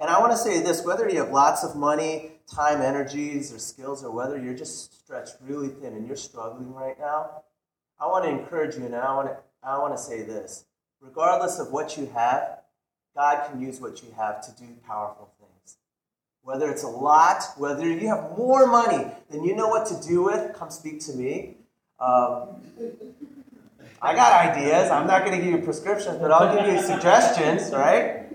And 0.00 0.10
I 0.10 0.18
want 0.18 0.32
to 0.32 0.38
say 0.38 0.60
this 0.60 0.84
whether 0.84 1.08
you 1.08 1.18
have 1.18 1.30
lots 1.30 1.62
of 1.62 1.76
money, 1.76 2.32
time, 2.52 2.82
energies, 2.82 3.54
or 3.54 3.58
skills, 3.58 4.04
or 4.04 4.10
whether 4.10 4.38
you're 4.38 4.54
just 4.54 4.98
stretched 5.04 5.36
really 5.40 5.68
thin 5.68 5.94
and 5.94 6.06
you're 6.06 6.16
struggling 6.16 6.74
right 6.74 6.98
now, 6.98 7.44
I 8.00 8.06
want 8.06 8.24
to 8.24 8.30
encourage 8.30 8.74
you 8.74 8.84
and 8.84 8.94
I 8.96 9.14
want 9.14 9.28
to, 9.28 9.36
I 9.62 9.78
want 9.78 9.96
to 9.96 10.02
say 10.02 10.22
this. 10.22 10.64
Regardless 11.00 11.58
of 11.58 11.70
what 11.70 11.96
you 11.96 12.06
have, 12.14 12.63
God 13.14 13.48
can 13.48 13.60
use 13.60 13.80
what 13.80 14.02
you 14.02 14.08
have 14.16 14.40
to 14.46 14.52
do 14.62 14.68
powerful 14.86 15.30
things. 15.38 15.76
Whether 16.42 16.70
it's 16.70 16.82
a 16.82 16.88
lot, 16.88 17.42
whether 17.56 17.88
you 17.88 18.08
have 18.08 18.36
more 18.36 18.66
money 18.66 19.06
than 19.30 19.44
you 19.44 19.54
know 19.54 19.68
what 19.68 19.86
to 19.86 20.06
do 20.06 20.22
with, 20.22 20.54
come 20.54 20.70
speak 20.70 21.00
to 21.06 21.12
me. 21.12 21.56
Um, 22.00 22.48
I 24.02 24.14
got 24.14 24.56
ideas. 24.56 24.90
I'm 24.90 25.06
not 25.06 25.24
going 25.24 25.38
to 25.38 25.44
give 25.44 25.54
you 25.54 25.64
prescriptions, 25.64 26.18
but 26.18 26.30
I'll 26.30 26.54
give 26.54 26.74
you 26.74 26.82
suggestions, 26.82 27.72
right? 27.72 28.26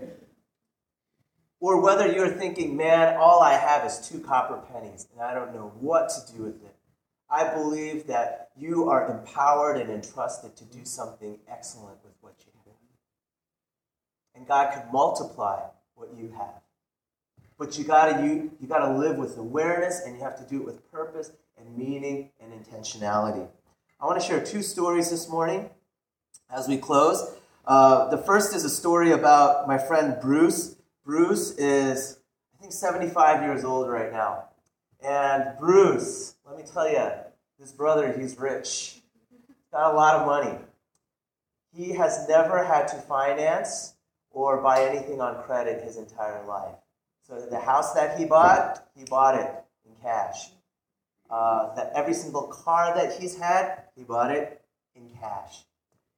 Or 1.59 1.81
whether 1.81 2.11
you're 2.11 2.29
thinking, 2.31 2.77
man, 2.77 3.17
all 3.17 3.41
I 3.41 3.53
have 3.53 3.85
is 3.85 3.99
two 3.99 4.19
copper 4.19 4.61
pennies 4.71 5.07
and 5.11 5.21
I 5.21 5.33
don't 5.33 5.53
know 5.53 5.73
what 5.79 6.09
to 6.09 6.33
do 6.33 6.43
with 6.43 6.63
it. 6.63 6.75
I 7.29 7.53
believe 7.53 8.07
that 8.07 8.49
you 8.57 8.89
are 8.89 9.11
empowered 9.11 9.77
and 9.77 9.89
entrusted 9.89 10.55
to 10.55 10.63
do 10.63 10.85
something 10.85 11.37
excellent 11.47 11.97
with 12.03 12.13
what 12.21 12.35
you 12.39 12.45
have. 12.45 12.59
And 14.39 14.47
God 14.47 14.71
can 14.71 14.89
multiply 14.89 15.59
what 15.95 16.09
you 16.17 16.33
have. 16.37 16.61
But 17.57 17.77
you 17.77 17.83
gotta 17.83 18.23
you, 18.23 18.51
you 18.61 18.67
gotta 18.69 18.97
live 18.97 19.17
with 19.17 19.37
awareness 19.37 20.01
and 20.05 20.15
you 20.15 20.23
have 20.23 20.37
to 20.37 20.49
do 20.49 20.61
it 20.61 20.65
with 20.65 20.89
purpose 20.89 21.33
and 21.57 21.77
meaning 21.77 22.29
and 22.39 22.53
intentionality. 22.53 23.45
I 23.99 24.05
want 24.05 24.19
to 24.21 24.25
share 24.25 24.41
two 24.41 24.61
stories 24.61 25.11
this 25.11 25.27
morning 25.27 25.69
as 26.49 26.69
we 26.69 26.77
close. 26.77 27.35
Uh, 27.65 28.07
the 28.07 28.17
first 28.17 28.55
is 28.55 28.63
a 28.63 28.69
story 28.69 29.11
about 29.11 29.67
my 29.67 29.77
friend 29.77 30.15
Bruce. 30.21 30.77
Bruce 31.03 31.51
is, 31.57 32.19
I 32.57 32.61
think, 32.61 32.71
75 32.71 33.43
years 33.43 33.65
old 33.65 33.89
right 33.89 34.09
now. 34.09 34.45
And 35.03 35.57
Bruce, 35.59 36.35
let 36.47 36.57
me 36.57 36.63
tell 36.63 36.89
you, 36.89 37.09
his 37.59 37.73
brother, 37.73 38.17
he's 38.17 38.39
rich. 38.39 39.01
Got 39.73 39.93
a 39.93 39.95
lot 39.97 40.15
of 40.15 40.25
money. 40.25 40.57
He 41.73 41.91
has 41.91 42.25
never 42.29 42.63
had 42.63 42.87
to 42.87 42.95
finance 42.95 43.95
or 44.31 44.61
buy 44.61 44.83
anything 44.83 45.21
on 45.21 45.41
credit 45.43 45.83
his 45.83 45.97
entire 45.97 46.45
life. 46.45 46.75
So 47.27 47.39
the 47.39 47.59
house 47.59 47.93
that 47.93 48.17
he 48.17 48.25
bought, 48.25 48.87
he 48.95 49.05
bought 49.05 49.35
it 49.35 49.51
in 49.85 49.95
cash. 50.01 50.49
Uh, 51.29 51.75
that 51.75 51.91
every 51.93 52.13
single 52.13 52.47
car 52.47 52.95
that 52.95 53.19
he's 53.19 53.37
had, 53.37 53.83
he 53.95 54.03
bought 54.03 54.31
it 54.31 54.61
in 54.95 55.09
cash. 55.19 55.63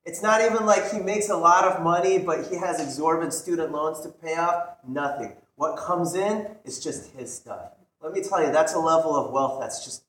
It's 0.06 0.24
not 0.24 0.42
even 0.42 0.66
like 0.66 0.92
he 0.92 1.00
makes 1.00 1.30
a 1.30 1.36
lot 1.36 1.66
of 1.66 1.84
money, 1.84 2.18
but 2.18 2.48
he 2.48 2.56
has 2.56 2.82
exorbitant 2.82 3.34
student 3.34 3.72
loans 3.72 4.00
to 4.02 4.10
pay 4.10 4.36
off. 4.36 4.78
Nothing. 4.88 5.34
What 5.56 5.78
comes 5.78 6.16
in 6.16 6.48
is 6.64 6.80
just 6.84 7.12
his 7.12 7.34
stuff. 7.34 7.74
Let 8.02 8.14
me 8.14 8.24
tell 8.24 8.44
you, 8.44 8.52
that's 8.52 8.74
a 8.74 8.80
level 8.80 9.16
of 9.16 9.32
wealth 9.32 9.60
that's 9.60 9.86
just 9.86 10.04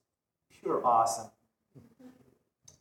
pure 0.61 0.87
awesome. 0.87 1.31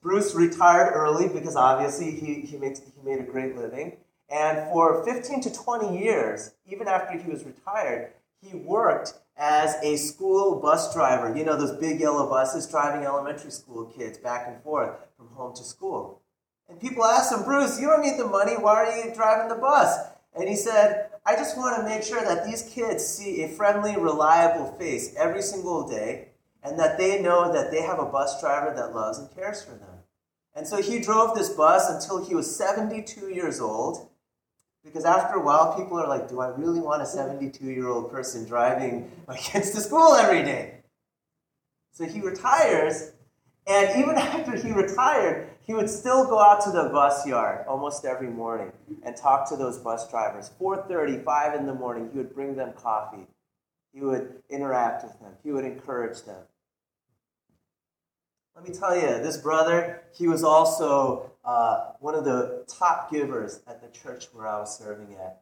Bruce 0.01 0.34
retired 0.34 0.94
early 0.94 1.28
because 1.28 1.56
obviously 1.56 2.12
he, 2.12 2.36
he, 2.42 2.58
makes, 2.58 2.80
he 2.80 2.92
made 3.04 3.20
a 3.20 3.24
great 3.24 3.56
living. 3.58 3.98
And 4.32 4.70
for 4.72 5.04
15 5.04 5.42
to 5.42 5.54
20 5.54 6.00
years, 6.00 6.52
even 6.66 6.88
after 6.88 7.18
he 7.18 7.30
was 7.30 7.44
retired, 7.44 8.14
he 8.42 8.56
worked 8.56 9.14
as 9.38 9.76
a 9.84 9.98
school 9.98 10.60
bus 10.60 10.94
driver. 10.94 11.36
You 11.36 11.44
know, 11.44 11.58
those 11.58 11.78
big 11.78 12.00
yellow 12.00 12.30
buses 12.30 12.66
driving 12.66 13.06
elementary 13.06 13.52
school 13.52 13.86
kids 13.86 14.18
back 14.18 14.48
and 14.48 14.62
forth 14.64 14.92
from 15.18 15.28
home 15.30 15.54
to 15.56 15.64
school. 15.64 16.22
And 16.70 16.80
people 16.80 17.04
asked 17.04 17.34
him, 17.34 17.44
Bruce, 17.44 17.80
you 17.80 17.88
don't 17.88 18.02
need 18.02 18.18
the 18.18 18.28
money. 18.28 18.54
Why 18.54 18.86
are 18.86 18.98
you 18.98 19.14
driving 19.14 19.50
the 19.50 19.56
bus? 19.56 19.98
And 20.34 20.48
he 20.48 20.56
said, 20.56 21.10
I 21.26 21.36
just 21.36 21.58
want 21.58 21.76
to 21.78 21.84
make 21.84 22.04
sure 22.04 22.24
that 22.24 22.46
these 22.46 22.64
kids 22.74 23.06
see 23.06 23.44
a 23.44 23.50
friendly, 23.50 23.98
reliable 23.98 24.72
face 24.80 25.14
every 25.18 25.42
single 25.42 25.88
day 25.88 26.30
and 26.64 26.80
that 26.80 26.98
they 26.98 27.22
know 27.22 27.52
that 27.52 27.72
they 27.72 27.82
have 27.82 28.00
a 28.00 28.06
bus 28.06 28.40
driver 28.40 28.74
that 28.76 28.96
loves 28.96 29.20
and 29.20 29.34
cares 29.36 29.62
for 29.62 29.72
them. 29.72 30.00
And 30.56 30.68
so 30.68 30.82
he 30.82 31.00
drove 31.00 31.36
this 31.36 31.50
bus 31.50 31.90
until 31.90 32.26
he 32.26 32.36
was 32.36 32.56
72 32.56 33.30
years 33.30 33.60
old. 33.60 34.10
Because 34.84 35.06
after 35.06 35.36
a 35.36 35.44
while, 35.44 35.78
people 35.78 36.00
are 36.00 36.08
like, 36.08 36.28
do 36.28 36.40
I 36.42 36.48
really 36.50 36.80
want 36.80 37.02
a 37.02 37.06
72 37.06 37.64
year 37.66 37.88
old 37.88 38.12
person 38.12 38.46
driving 38.46 39.12
my 39.28 39.38
kids 39.38 39.72
to 39.72 39.82
school 39.82 40.16
every 40.16 40.44
day? 40.44 40.80
So 41.92 42.06
he 42.06 42.22
retires, 42.22 43.12
and 43.68 44.00
even 44.00 44.16
after 44.18 44.56
he 44.56 44.72
retired, 44.72 45.50
he 45.62 45.74
would 45.74 45.90
still 45.90 46.26
go 46.26 46.40
out 46.40 46.62
to 46.62 46.72
the 46.72 46.90
bus 46.90 47.26
yard 47.28 47.66
almost 47.68 48.06
every 48.06 48.30
morning 48.30 48.72
and 49.04 49.16
talk 49.16 49.48
to 49.50 49.56
those 49.56 49.78
bus 49.78 50.10
drivers. 50.10 50.52
4.30, 50.60 51.24
5 51.24 51.60
in 51.60 51.66
the 51.68 51.74
morning, 51.74 52.10
he 52.12 52.18
would 52.18 52.34
bring 52.34 52.56
them 52.56 52.74
coffee. 52.74 53.28
He 53.94 54.02
would 54.02 54.42
interact 54.50 55.04
with 55.04 55.20
them. 55.20 55.34
He 55.44 55.52
would 55.52 55.66
encourage 55.66 56.24
them. 56.24 56.40
Let 58.56 58.68
me 58.68 58.74
tell 58.74 58.96
you, 58.96 59.08
this 59.08 59.38
brother, 59.38 60.02
he 60.18 60.28
was 60.28 60.44
also 60.44 61.31
uh, 61.44 61.94
one 62.00 62.16
of 62.16 62.26
the 62.26 62.66
top 62.68 63.12
givers 63.12 63.62
at 63.68 63.82
the 63.82 63.88
church 63.98 64.26
where 64.34 64.48
I 64.48 64.60
was 64.60 64.78
serving 64.78 65.16
at. 65.16 65.42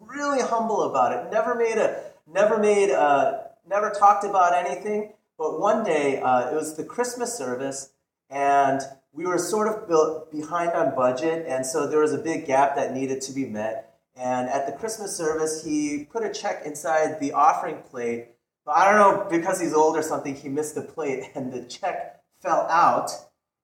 Really 0.00 0.40
humble 0.40 0.82
about 0.82 1.12
it. 1.12 1.30
Never 1.32 1.54
made 1.54 1.78
a, 1.78 2.02
never 2.26 2.58
made, 2.58 2.90
a, 2.90 3.50
never 3.68 3.90
talked 3.90 4.24
about 4.24 4.54
anything. 4.54 5.12
But 5.36 5.60
one 5.60 5.84
day, 5.84 6.20
uh, 6.20 6.50
it 6.50 6.54
was 6.54 6.76
the 6.76 6.84
Christmas 6.84 7.36
service, 7.36 7.90
and 8.30 8.80
we 9.12 9.24
were 9.26 9.38
sort 9.38 9.68
of 9.68 9.86
built 9.88 10.32
behind 10.32 10.70
on 10.70 10.94
budget, 10.94 11.46
and 11.46 11.64
so 11.64 11.86
there 11.86 12.00
was 12.00 12.12
a 12.12 12.18
big 12.18 12.46
gap 12.46 12.76
that 12.76 12.94
needed 12.94 13.20
to 13.22 13.32
be 13.32 13.44
met. 13.44 13.94
And 14.16 14.48
at 14.48 14.66
the 14.66 14.72
Christmas 14.72 15.16
service, 15.16 15.64
he 15.64 16.08
put 16.10 16.24
a 16.24 16.32
check 16.32 16.62
inside 16.64 17.20
the 17.20 17.32
offering 17.32 17.82
plate 17.82 18.28
but 18.68 18.76
I 18.76 18.92
don't 18.92 19.00
know, 19.00 19.30
because 19.30 19.58
he's 19.58 19.72
old 19.72 19.96
or 19.96 20.02
something, 20.02 20.36
he 20.36 20.50
missed 20.50 20.74
the 20.74 20.82
plate 20.82 21.30
and 21.34 21.50
the 21.50 21.62
check 21.64 22.20
fell 22.42 22.66
out. 22.68 23.10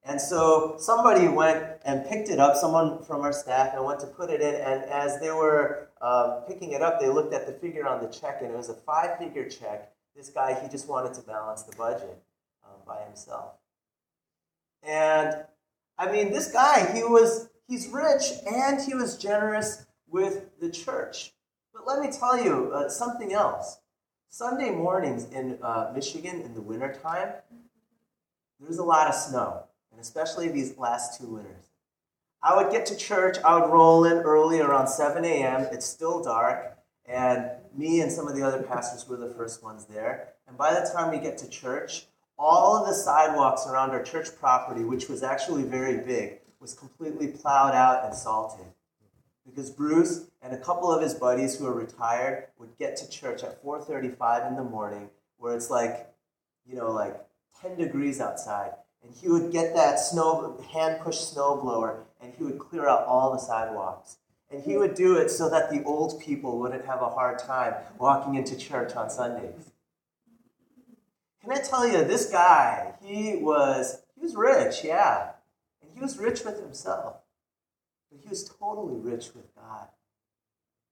And 0.07 0.21
so 0.21 0.77
somebody 0.79 1.29
went 1.29 1.65
and 1.85 2.07
picked 2.07 2.29
it 2.29 2.39
up, 2.39 2.57
someone 2.57 3.03
from 3.05 3.23
our 3.23 3.33
staff, 3.33 3.75
and 3.75 3.85
went 3.85 4.01
to 4.01 4.07
put 4.07 4.29
it 4.31 4.41
in. 4.41 4.55
And 4.55 4.85
as 4.85 5.19
they 5.19 5.31
were 5.31 5.89
um, 6.03 6.43
picking 6.47 6.73
it 6.73 6.83
up, 6.83 7.01
they 7.01 7.09
looked 7.09 7.33
at 7.33 7.47
the 7.47 7.53
figure 7.53 7.89
on 7.89 8.03
the 8.03 8.09
check, 8.09 8.43
and 8.43 8.51
it 8.51 8.57
was 8.57 8.69
a 8.69 8.75
five 8.75 9.19
figure 9.19 9.49
check. 9.49 9.93
This 10.15 10.29
guy, 10.29 10.61
he 10.61 10.69
just 10.69 10.89
wanted 10.89 11.15
to 11.15 11.23
balance 11.23 11.63
the 11.63 11.75
budget 11.77 12.23
um, 12.65 12.81
by 12.87 13.03
himself. 13.05 13.55
And 14.83 15.45
I 15.99 16.13
mean, 16.13 16.33
this 16.33 16.53
guy, 16.53 16.93
he 16.95 17.03
was, 17.03 17.49
he's 17.67 17.89
rich 17.89 18.23
and 18.47 18.81
he 18.81 18.95
was 18.95 19.17
generous 19.17 19.87
with 20.07 20.51
the 20.61 20.71
church. 20.71 21.33
But 21.73 21.87
let 21.87 22.01
me 22.01 22.11
tell 22.17 22.43
you 22.43 22.71
uh, 22.75 22.89
something 22.89 23.33
else. 23.33 23.79
Sunday 24.29 24.71
mornings 24.71 25.27
in 25.31 25.59
uh, 25.63 25.93
Michigan 25.95 26.41
in 26.43 26.55
the 26.55 26.61
wintertime, 26.61 27.35
there's 28.61 28.79
a 28.79 28.85
lot 28.85 29.09
of 29.09 29.15
snow, 29.15 29.65
and 29.95 30.01
especially 30.01 30.49
these 30.49 30.77
last 30.77 31.21
two 31.21 31.29
winters. 31.29 31.71
I 32.43 32.57
would 32.57 32.73
get 32.73 32.85
to 32.87 32.97
church, 32.97 33.39
I 33.45 33.59
would 33.59 33.71
roll 33.71 34.05
in 34.05 34.19
early 34.19 34.61
around 34.61 34.89
7 34.89 35.25
a.m., 35.25 35.69
it's 35.73 35.87
still 35.87 36.23
dark, 36.23 36.77
and 37.07 37.49
me 37.75 38.01
and 38.01 38.11
some 38.11 38.27
of 38.27 38.35
the 38.35 38.43
other 38.43 38.63
pastors 38.63 39.09
were 39.09 39.17
the 39.17 39.33
first 39.35 39.63
ones 39.63 39.87
there. 39.87 40.35
And 40.47 40.59
by 40.59 40.75
the 40.75 40.91
time 40.93 41.11
we 41.11 41.19
get 41.19 41.39
to 41.39 41.49
church, 41.49 42.07
all 42.39 42.77
of 42.77 42.87
the 42.87 42.95
sidewalks 42.95 43.67
around 43.67 43.91
our 43.91 44.03
church 44.03 44.29
property, 44.39 44.85
which 44.85 45.09
was 45.09 45.23
actually 45.23 45.63
very 45.63 45.99
big, 45.99 46.41
was 46.61 46.75
completely 46.75 47.29
plowed 47.29 47.75
out 47.75 48.05
and 48.05 48.15
salted 48.15 48.67
because 49.45 49.71
Bruce 49.71 50.27
and 50.43 50.53
a 50.53 50.59
couple 50.59 50.91
of 50.91 51.03
his 51.03 51.15
buddies 51.15 51.57
who 51.57 51.67
are 51.67 51.75
retired 51.75 52.47
would 52.59 52.77
get 52.79 52.97
to 52.97 53.09
church 53.09 53.43
at 53.43 53.63
4:35 53.63 54.49
in 54.49 54.57
the 54.57 54.65
morning 54.65 55.11
where 55.37 55.55
it's 55.55 55.71
like 55.71 56.13
you 56.67 56.77
know 56.77 56.91
like 56.91 57.17
10 57.61 57.77
degrees 57.77 58.21
outside 58.21 58.73
and 59.05 59.15
he 59.15 59.29
would 59.29 59.53
get 59.53 59.75
that 59.75 60.01
snow 60.01 60.61
hand 60.73 61.01
push 61.03 61.19
snow 61.19 61.57
blower 61.57 62.05
and 62.21 62.33
he 62.37 62.45
would 62.45 62.59
clear 62.59 62.89
out 62.89 63.05
all 63.07 63.33
the 63.33 63.39
sidewalks 63.39 64.17
and 64.51 64.63
he 64.63 64.77
would 64.77 64.95
do 64.95 65.17
it 65.17 65.31
so 65.31 65.49
that 65.51 65.71
the 65.71 65.83
old 65.85 66.21
people 66.21 66.59
wouldn't 66.59 66.85
have 66.87 67.03
a 67.03 67.09
hard 67.09 67.39
time 67.39 67.75
walking 67.99 68.35
into 68.35 68.57
church 68.57 68.95
on 68.95 69.11
Sundays 69.11 69.71
can 71.43 71.53
I 71.53 71.59
tell 71.59 71.87
you 71.87 72.05
this 72.05 72.31
guy 72.31 72.95
he 73.03 73.37
was 73.37 74.03
he 74.15 74.23
was 74.23 74.35
rich 74.35 74.83
yeah 74.83 75.33
and 75.83 75.91
he 75.95 76.01
was 76.01 76.19
rich 76.19 76.45
with 76.45 76.61
himself 76.61 77.17
but 78.15 78.23
he 78.23 78.29
was 78.29 78.45
totally 78.45 78.97
rich 78.97 79.35
with 79.35 79.55
God. 79.55 79.89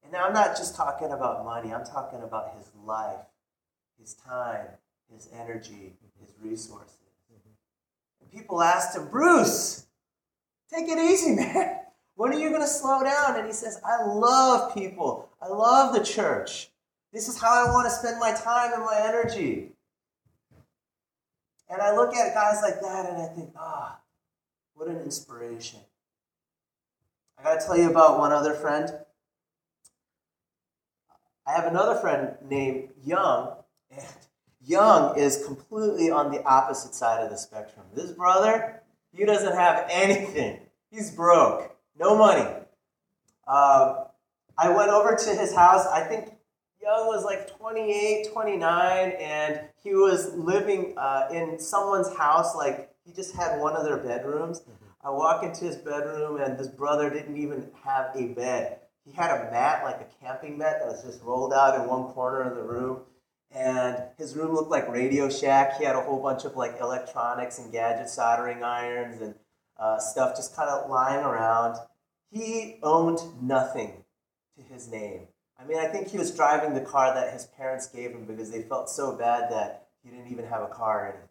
And 0.03 0.13
now 0.13 0.27
I'm 0.27 0.33
not 0.33 0.57
just 0.57 0.75
talking 0.75 1.13
about 1.13 1.45
money, 1.45 1.73
I'm 1.73 1.85
talking 1.85 2.21
about 2.23 2.55
his 2.57 2.67
life, 2.85 3.27
his 4.01 4.15
time, 4.15 4.67
his 5.13 5.29
energy, 5.33 5.95
his 6.21 6.35
resources. 6.41 6.97
People 8.33 8.63
asked 8.63 8.97
him, 8.97 9.09
Bruce, 9.09 9.87
take 10.73 10.89
it 10.89 10.99
easy, 10.99 11.31
man. 11.37 11.79
When 12.15 12.33
are 12.33 12.39
you 12.39 12.51
going 12.51 12.63
to 12.63 12.69
slow 12.69 13.03
down? 13.03 13.37
And 13.37 13.47
he 13.47 13.53
says, 13.53 13.81
I 13.85 14.05
love 14.05 14.75
people. 14.75 15.29
I 15.41 15.49
love 15.49 15.95
the 15.95 16.05
church. 16.05 16.71
This 17.13 17.29
is 17.29 17.41
how 17.41 17.67
I 17.67 17.71
want 17.73 17.87
to 17.87 17.91
spend 17.91 18.19
my 18.19 18.33
time 18.33 18.73
and 18.73 18.85
my 18.85 19.01
energy. 19.05 19.73
And 21.69 21.81
I 21.81 21.95
look 21.95 22.15
at 22.15 22.35
guys 22.35 22.61
like 22.63 22.81
that 22.81 23.11
and 23.11 23.23
I 23.23 23.27
think, 23.27 23.51
ah, 23.57 23.99
oh, 23.99 24.03
what 24.75 24.89
an 24.89 25.03
inspiration. 25.03 25.81
I 27.39 27.43
got 27.43 27.61
to 27.61 27.67
tell 27.67 27.77
you 27.77 27.91
about 27.91 28.19
one 28.19 28.33
other 28.33 28.55
friend. 28.55 28.93
I 31.47 31.53
have 31.53 31.67
another 31.67 31.97
friend 31.97 32.35
named 32.49 32.91
Young, 33.05 33.57
and 33.91 34.07
Young 34.65 35.19
is 35.19 35.45
completely 35.45 36.11
on 36.11 36.31
the 36.31 36.43
opposite 36.45 36.95
side 36.95 37.23
of 37.23 37.31
the 37.31 37.37
spectrum. 37.37 37.87
This 37.95 38.13
brother, 38.13 38.83
he 39.13 39.25
doesn't 39.25 39.55
have 39.55 39.87
anything. 39.91 40.61
He's 40.91 41.11
broke, 41.11 41.75
no 41.99 42.17
money. 42.17 42.49
Uh, 43.47 44.05
I 44.57 44.69
went 44.69 44.91
over 44.91 45.17
to 45.17 45.31
his 45.35 45.55
house. 45.55 45.87
I 45.87 46.03
think 46.05 46.35
Young 46.81 47.07
was 47.07 47.25
like 47.25 47.57
28, 47.59 48.29
29, 48.33 49.13
and 49.19 49.61
he 49.83 49.95
was 49.95 50.35
living 50.35 50.95
uh, 50.97 51.29
in 51.33 51.59
someone's 51.59 52.15
house. 52.17 52.55
Like 52.55 52.91
he 53.05 53.13
just 53.13 53.35
had 53.35 53.61
one 53.61 53.75
of 53.75 53.85
their 53.85 53.97
bedrooms. 53.97 54.61
Mm-hmm. 54.61 54.85
I 55.05 55.11
walk 55.11 55.43
into 55.43 55.65
his 55.65 55.77
bedroom, 55.77 56.41
and 56.41 56.57
this 56.57 56.69
brother 56.69 57.11
didn't 57.11 57.37
even 57.37 57.69
have 57.85 58.11
a 58.15 58.27
bed. 58.27 58.79
He 59.05 59.11
had 59.13 59.31
a 59.33 59.51
mat, 59.51 59.83
like 59.83 60.01
a 60.01 60.25
camping 60.25 60.57
mat, 60.57 60.77
that 60.79 60.87
was 60.87 61.03
just 61.03 61.23
rolled 61.23 61.53
out 61.53 61.81
in 61.81 61.89
one 61.89 62.13
corner 62.13 62.43
of 62.43 62.55
the 62.55 62.63
room. 62.63 63.01
And 63.55 64.03
his 64.17 64.35
room 64.35 64.55
looked 64.55 64.71
like 64.71 64.89
Radio 64.89 65.29
Shack. 65.29 65.79
He 65.79 65.85
had 65.85 65.95
a 65.95 66.01
whole 66.01 66.23
bunch 66.23 66.45
of 66.45 66.57
like 66.57 66.81
electronics 66.81 67.59
and 67.59 67.71
gadget 67.71 68.09
soldering 68.09 68.63
irons, 68.63 69.21
and 69.21 69.35
uh, 69.79 69.99
stuff 69.99 70.37
just 70.37 70.57
kind 70.57 70.71
of 70.71 70.89
lying 70.89 71.25
around. 71.25 71.77
He 72.31 72.79
owned 72.83 73.21
nothing 73.43 74.05
to 74.57 74.63
his 74.63 74.91
name. 74.91 75.29
I 75.59 75.67
mean, 75.67 75.79
I 75.79 75.87
think 75.87 76.09
he 76.09 76.19
was 76.19 76.35
driving 76.35 76.75
the 76.75 76.81
car 76.81 77.15
that 77.15 77.33
his 77.33 77.45
parents 77.45 77.87
gave 77.87 78.11
him 78.13 78.25
because 78.25 78.51
they 78.51 78.63
felt 78.63 78.89
so 78.89 79.17
bad 79.17 79.51
that 79.51 79.89
he 80.03 80.11
didn't 80.11 80.33
even 80.33 80.47
have 80.47 80.63
a 80.63 80.69
car 80.69 81.01
or 81.01 81.07
anything. 81.09 81.29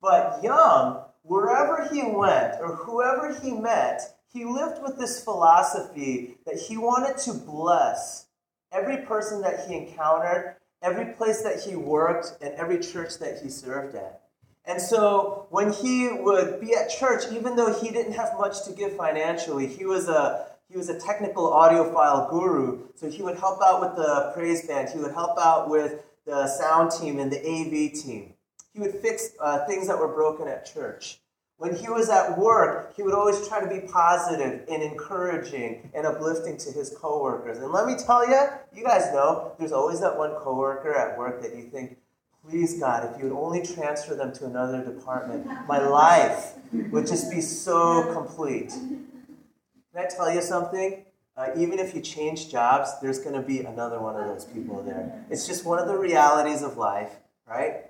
But 0.00 0.42
Young, 0.42 1.04
wherever 1.22 1.88
he 1.92 2.02
went 2.02 2.60
or 2.60 2.74
whoever 2.76 3.34
he 3.40 3.52
met, 3.52 4.18
he 4.32 4.44
lived 4.44 4.82
with 4.82 4.98
this 4.98 5.22
philosophy 5.22 6.38
that 6.46 6.56
he 6.56 6.76
wanted 6.76 7.18
to 7.18 7.34
bless 7.34 8.26
every 8.72 8.98
person 8.98 9.40
that 9.42 9.66
he 9.66 9.76
encountered, 9.76 10.56
every 10.82 11.12
place 11.14 11.42
that 11.42 11.60
he 11.60 11.76
worked, 11.76 12.36
and 12.40 12.54
every 12.54 12.78
church 12.78 13.18
that 13.18 13.40
he 13.42 13.48
served 13.48 13.94
at. 13.94 14.22
And 14.64 14.80
so 14.80 15.46
when 15.50 15.72
he 15.72 16.08
would 16.12 16.60
be 16.60 16.74
at 16.74 16.88
church, 16.88 17.24
even 17.32 17.56
though 17.56 17.72
he 17.72 17.90
didn't 17.90 18.12
have 18.12 18.32
much 18.38 18.64
to 18.64 18.72
give 18.72 18.96
financially, 18.96 19.66
he 19.66 19.84
was 19.84 20.08
a 20.08 20.46
he 20.68 20.78
was 20.78 20.88
a 20.88 20.98
technical 20.98 21.50
audiophile 21.50 22.30
guru. 22.30 22.88
So 22.94 23.10
he 23.10 23.22
would 23.22 23.36
help 23.36 23.60
out 23.62 23.80
with 23.82 23.94
the 23.96 24.32
praise 24.34 24.66
band. 24.66 24.88
He 24.88 24.98
would 24.98 25.12
help 25.12 25.38
out 25.38 25.68
with 25.68 26.02
the 26.24 26.46
sound 26.46 26.92
team 26.92 27.18
and 27.18 27.30
the 27.30 27.38
AV 27.38 27.92
team. 27.92 28.32
He 28.72 28.80
would 28.80 28.94
fix 28.94 29.30
uh, 29.38 29.66
things 29.66 29.86
that 29.88 29.98
were 29.98 30.08
broken 30.08 30.48
at 30.48 30.64
church. 30.64 31.18
When 31.62 31.76
he 31.76 31.88
was 31.88 32.10
at 32.10 32.36
work, 32.36 32.92
he 32.96 33.04
would 33.04 33.14
always 33.14 33.46
try 33.46 33.60
to 33.60 33.68
be 33.68 33.86
positive 33.86 34.66
and 34.68 34.82
encouraging 34.82 35.92
and 35.94 36.04
uplifting 36.04 36.56
to 36.56 36.72
his 36.72 36.90
coworkers. 36.90 37.58
And 37.58 37.70
let 37.70 37.86
me 37.86 37.94
tell 37.94 38.28
you, 38.28 38.48
you 38.74 38.82
guys 38.82 39.12
know, 39.14 39.52
there's 39.60 39.70
always 39.70 40.00
that 40.00 40.18
one 40.18 40.32
coworker 40.40 40.92
at 40.92 41.16
work 41.16 41.40
that 41.40 41.54
you 41.54 41.70
think, 41.70 41.98
please 42.44 42.80
God, 42.80 43.08
if 43.08 43.16
you 43.16 43.28
would 43.28 43.38
only 43.40 43.64
transfer 43.64 44.16
them 44.16 44.32
to 44.32 44.46
another 44.46 44.84
department, 44.84 45.46
my 45.68 45.78
life 45.78 46.54
would 46.72 47.06
just 47.06 47.30
be 47.30 47.40
so 47.40 48.12
complete. 48.12 48.70
Can 48.70 49.98
I 49.98 50.06
tell 50.06 50.34
you 50.34 50.42
something? 50.42 51.04
Uh, 51.36 51.50
even 51.56 51.78
if 51.78 51.94
you 51.94 52.00
change 52.00 52.50
jobs, 52.50 52.90
there's 53.00 53.20
going 53.20 53.40
to 53.40 53.46
be 53.46 53.60
another 53.60 54.00
one 54.00 54.16
of 54.16 54.26
those 54.26 54.46
people 54.46 54.82
there. 54.82 55.24
It's 55.30 55.46
just 55.46 55.64
one 55.64 55.78
of 55.78 55.86
the 55.86 55.96
realities 55.96 56.62
of 56.62 56.76
life, 56.76 57.12
right? 57.46 57.84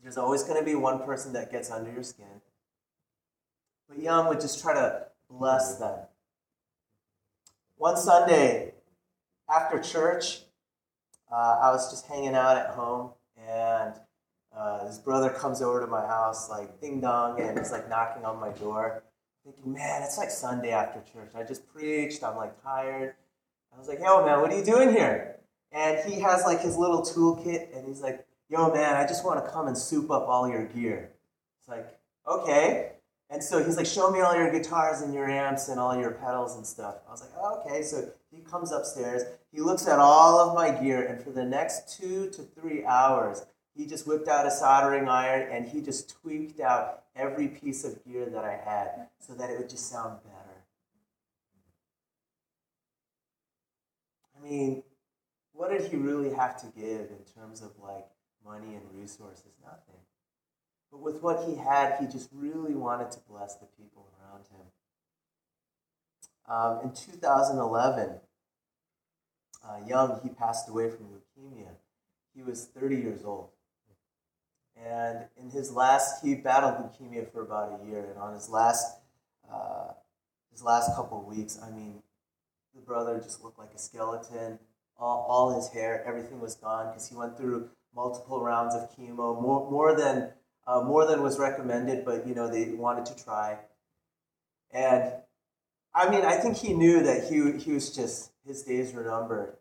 There's 0.00 0.16
always 0.16 0.44
going 0.44 0.60
to 0.60 0.64
be 0.64 0.76
one 0.76 1.02
person 1.02 1.32
that 1.32 1.50
gets 1.50 1.72
under 1.72 1.90
your 1.90 2.04
skin. 2.04 2.40
But 3.94 4.02
Young 4.02 4.28
would 4.28 4.40
just 4.40 4.60
try 4.60 4.74
to 4.74 5.06
bless 5.30 5.76
them. 5.76 5.98
One 7.76 7.96
Sunday 7.96 8.74
after 9.48 9.78
church, 9.78 10.40
uh, 11.30 11.58
I 11.62 11.70
was 11.70 11.90
just 11.90 12.06
hanging 12.06 12.34
out 12.34 12.56
at 12.56 12.70
home, 12.70 13.10
and 13.36 13.94
uh, 14.56 14.86
his 14.86 14.98
brother 14.98 15.30
comes 15.30 15.60
over 15.60 15.80
to 15.80 15.86
my 15.86 16.06
house, 16.06 16.48
like 16.48 16.80
ding 16.80 17.00
dong, 17.00 17.40
and 17.40 17.58
he's 17.58 17.72
like 17.72 17.88
knocking 17.88 18.24
on 18.24 18.40
my 18.40 18.50
door. 18.50 19.02
Thinking, 19.44 19.74
man, 19.74 20.02
it's 20.02 20.16
like 20.16 20.30
Sunday 20.30 20.70
after 20.70 21.00
church. 21.12 21.30
I 21.34 21.42
just 21.42 21.68
preached. 21.68 22.22
I'm 22.22 22.36
like 22.36 22.62
tired. 22.62 23.14
I 23.74 23.78
was 23.78 23.88
like, 23.88 23.98
yo, 23.98 24.24
man, 24.24 24.40
what 24.40 24.50
are 24.52 24.56
you 24.56 24.64
doing 24.64 24.90
here? 24.90 25.36
And 25.72 25.98
he 26.10 26.20
has 26.20 26.44
like 26.44 26.60
his 26.60 26.76
little 26.76 27.02
toolkit, 27.02 27.76
and 27.76 27.86
he's 27.86 28.00
like, 28.00 28.26
yo, 28.48 28.72
man, 28.72 28.96
I 28.96 29.06
just 29.06 29.24
want 29.24 29.44
to 29.44 29.50
come 29.50 29.66
and 29.66 29.76
soup 29.76 30.10
up 30.10 30.26
all 30.28 30.48
your 30.48 30.64
gear. 30.64 31.10
It's 31.60 31.68
like, 31.68 31.98
okay. 32.26 32.92
And 33.30 33.42
so 33.42 33.64
he's 33.64 33.76
like, 33.76 33.86
show 33.86 34.10
me 34.10 34.20
all 34.20 34.36
your 34.36 34.50
guitars 34.50 35.00
and 35.00 35.12
your 35.14 35.28
amps 35.28 35.68
and 35.68 35.80
all 35.80 35.98
your 35.98 36.12
pedals 36.12 36.56
and 36.56 36.66
stuff. 36.66 36.96
I 37.08 37.10
was 37.10 37.22
like, 37.22 37.30
oh, 37.38 37.60
okay. 37.60 37.82
So 37.82 38.10
he 38.30 38.42
comes 38.42 38.70
upstairs. 38.70 39.22
He 39.50 39.60
looks 39.60 39.88
at 39.88 39.98
all 39.98 40.38
of 40.38 40.54
my 40.54 40.70
gear, 40.70 41.06
and 41.06 41.22
for 41.22 41.30
the 41.30 41.44
next 41.44 41.98
two 41.98 42.30
to 42.30 42.42
three 42.42 42.84
hours, 42.84 43.44
he 43.74 43.86
just 43.86 44.06
whipped 44.06 44.28
out 44.28 44.46
a 44.46 44.50
soldering 44.50 45.08
iron 45.08 45.50
and 45.50 45.66
he 45.66 45.80
just 45.80 46.16
tweaked 46.20 46.60
out 46.60 47.04
every 47.16 47.48
piece 47.48 47.84
of 47.84 48.04
gear 48.04 48.26
that 48.26 48.44
I 48.44 48.52
had 48.52 49.08
so 49.18 49.34
that 49.34 49.50
it 49.50 49.58
would 49.58 49.68
just 49.68 49.90
sound 49.90 50.18
better. 50.22 50.64
I 54.38 54.48
mean, 54.48 54.84
what 55.52 55.70
did 55.70 55.90
he 55.90 55.96
really 55.96 56.32
have 56.34 56.60
to 56.60 56.66
give 56.78 57.10
in 57.10 57.24
terms 57.34 57.62
of 57.62 57.72
like 57.82 58.06
money 58.44 58.74
and 58.74 58.82
resources, 58.92 59.52
nothing. 59.64 60.03
But 60.94 61.02
with 61.02 61.22
what 61.22 61.44
he 61.48 61.56
had, 61.56 61.96
he 61.98 62.06
just 62.06 62.30
really 62.32 62.74
wanted 62.74 63.10
to 63.10 63.18
bless 63.28 63.56
the 63.56 63.66
people 63.66 64.06
around 64.20 64.44
him. 64.46 64.66
Um, 66.46 66.84
in 66.84 66.94
2011, 66.94 68.20
uh, 69.66 69.86
young, 69.88 70.20
he 70.22 70.28
passed 70.28 70.68
away 70.68 70.90
from 70.90 71.06
leukemia. 71.06 71.70
He 72.32 72.42
was 72.42 72.66
30 72.66 72.96
years 72.96 73.24
old. 73.24 73.48
And 74.76 75.24
in 75.36 75.50
his 75.50 75.72
last, 75.72 76.24
he 76.24 76.36
battled 76.36 76.74
leukemia 76.74 77.28
for 77.32 77.42
about 77.42 77.80
a 77.80 77.90
year. 77.90 78.06
And 78.10 78.18
on 78.18 78.34
his 78.34 78.48
last, 78.48 78.98
uh, 79.52 79.88
his 80.52 80.62
last 80.62 80.94
couple 80.94 81.18
of 81.18 81.36
weeks, 81.36 81.58
I 81.60 81.70
mean, 81.70 82.04
the 82.72 82.82
brother 82.82 83.18
just 83.18 83.42
looked 83.42 83.58
like 83.58 83.74
a 83.74 83.78
skeleton. 83.78 84.60
All, 84.96 85.26
all 85.28 85.56
his 85.56 85.70
hair, 85.70 86.04
everything 86.06 86.40
was 86.40 86.54
gone 86.54 86.90
because 86.90 87.08
he 87.08 87.16
went 87.16 87.36
through 87.36 87.70
multiple 87.96 88.40
rounds 88.40 88.76
of 88.76 88.96
chemo, 88.96 89.40
more, 89.40 89.68
more 89.68 89.96
than 89.96 90.30
uh, 90.66 90.80
more 90.80 91.06
than 91.06 91.22
was 91.22 91.38
recommended, 91.38 92.04
but 92.04 92.26
you 92.26 92.34
know 92.34 92.48
they 92.48 92.70
wanted 92.70 93.06
to 93.06 93.24
try. 93.24 93.58
And 94.72 95.12
I 95.94 96.10
mean, 96.10 96.24
I 96.24 96.36
think 96.36 96.56
he 96.56 96.72
knew 96.72 97.02
that 97.02 97.24
he 97.24 97.52
he 97.58 97.72
was 97.72 97.94
just 97.94 98.32
his 98.46 98.62
days 98.62 98.92
were 98.92 99.04
numbered. 99.04 99.56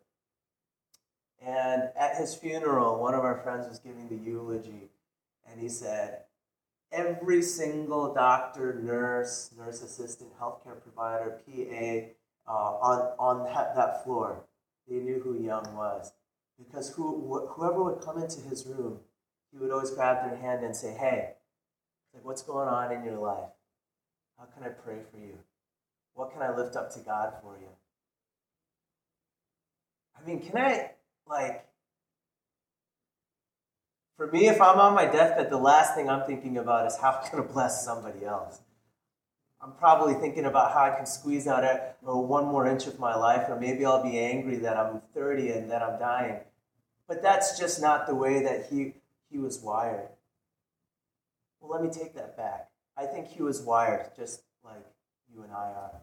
And 1.46 1.90
at 1.98 2.16
his 2.16 2.36
funeral, 2.36 3.00
one 3.02 3.14
of 3.14 3.22
our 3.22 3.42
friends 3.44 3.68
was 3.68 3.80
giving 3.80 4.08
the 4.08 4.16
eulogy, 4.16 4.90
and 5.50 5.60
he 5.60 5.68
said, 5.68 6.20
every 6.94 7.42
single 7.42 8.14
doctor, 8.14 8.80
nurse, 8.82 9.52
nurse 9.58 9.82
assistant, 9.82 10.30
healthcare 10.40 10.82
provider, 10.82 11.42
PA 11.46 12.52
uh, 12.52 12.78
on 12.80 13.14
on 13.20 13.44
that, 13.46 13.76
that 13.76 14.04
floor, 14.06 14.46
they 14.88 14.96
knew 14.96 15.20
who 15.20 15.38
Young 15.38 15.76
was 15.76 16.14
because 16.58 16.90
who, 16.90 17.48
whoever 17.50 17.84
would 17.84 18.02
come 18.02 18.18
into 18.22 18.42
his 18.42 18.66
room, 18.66 19.00
he 19.54 19.60
would 19.60 19.72
always 19.72 19.92
grab 19.92 20.28
their 20.28 20.38
hand 20.38 20.66
and 20.66 20.76
say, 20.76 20.94
Hey, 20.94 21.36
like, 22.14 22.26
what's 22.26 22.42
going 22.42 22.68
on 22.68 22.92
in 22.92 23.04
your 23.04 23.18
life? 23.18 23.50
How 24.38 24.46
can 24.46 24.64
I 24.64 24.70
pray 24.70 24.98
for 25.12 25.18
you? 25.18 25.38
What 26.16 26.34
can 26.34 26.42
I 26.42 26.56
lift 26.56 26.76
up 26.76 26.92
to 26.94 27.00
God 27.00 27.34
for 27.42 27.58
you? 27.60 27.70
I 30.20 30.26
mean, 30.28 30.42
can 30.42 30.58
I, 30.58 30.92
like, 31.28 31.66
for 34.18 34.28
me, 34.28 34.48
if 34.48 34.62
I'm 34.62 34.80
on 34.80 34.94
my 34.94 35.06
deathbed, 35.06 35.50
the 35.50 35.58
last 35.58 35.96
thing 35.96 36.10
I'm 36.10 36.26
thinking 36.26 36.58
about 36.58 36.88
is 36.88 36.98
how 36.98 37.12
can 37.24 37.40
I 37.40 37.44
bless 37.44 37.84
somebody 37.84 38.26
else. 38.26 38.60
I'm 39.62 39.74
probably 39.74 40.14
thinking 40.16 40.46
about 40.46 40.74
how 40.74 40.84
I 40.84 40.96
can 40.96 41.06
squeeze 41.06 41.48
out 41.48 41.64
one 42.02 42.46
more 42.46 42.68
inch 42.68 42.86
of 42.86 43.00
my 43.00 43.16
life, 43.16 43.50
or 43.50 43.60
maybe 43.60 43.86
I'll 43.86 44.04
be 44.04 44.20
angry 44.20 44.58
that 44.58 44.78
I'm 44.78 45.02
30 45.14 45.50
and 45.52 45.72
that 45.72 45.82
I'm 45.82 45.98
dying. 46.00 46.42
But 47.08 47.24
that's 47.24 47.58
just 47.58 47.82
not 47.82 48.06
the 48.06 48.14
way 48.14 48.44
that 48.44 48.68
he, 48.70 48.96
he 49.34 49.40
was 49.40 49.60
wired. 49.60 50.10
Well, 51.60 51.72
let 51.72 51.82
me 51.82 51.90
take 51.90 52.14
that 52.14 52.38
back. 52.38 52.70
I 52.96 53.06
think 53.08 53.28
he 53.28 53.42
was 53.42 53.62
wired 53.62 54.12
just 54.16 54.44
like 54.64 54.86
you 55.34 55.42
and 55.42 55.52
I 55.52 55.72
are. 55.72 56.02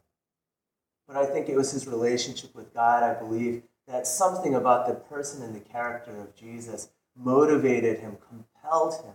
but 1.07 1.16
I 1.16 1.27
think 1.27 1.49
it 1.49 1.57
was 1.57 1.71
his 1.71 1.87
relationship 1.87 2.55
with 2.55 2.75
God, 2.75 3.03
I 3.03 3.14
believe, 3.14 3.62
that 3.87 4.07
something 4.07 4.55
about 4.55 4.87
the 4.87 4.95
person 4.95 5.43
and 5.43 5.55
the 5.55 5.61
character 5.61 6.16
of 6.21 6.35
Jesus 6.35 6.88
motivated 7.16 8.01
him, 8.01 8.16
compelled 8.29 8.95
him, 9.05 9.14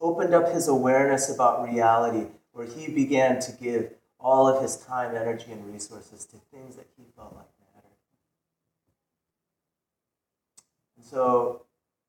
opened 0.00 0.34
up 0.34 0.52
his 0.52 0.68
awareness 0.68 1.34
about 1.34 1.66
reality, 1.66 2.26
where 2.52 2.66
he 2.66 2.90
began 2.90 3.38
to 3.40 3.52
give 3.52 3.92
all 4.18 4.48
of 4.48 4.62
his 4.62 4.76
time, 4.76 5.14
energy, 5.14 5.52
and 5.52 5.72
resources 5.72 6.24
to 6.26 6.36
things 6.50 6.76
that 6.76 6.86
he 6.96 7.04
felt 7.14 7.34
like 7.34 7.46
mattered. 7.74 7.90
And 10.96 11.04
so, 11.04 11.65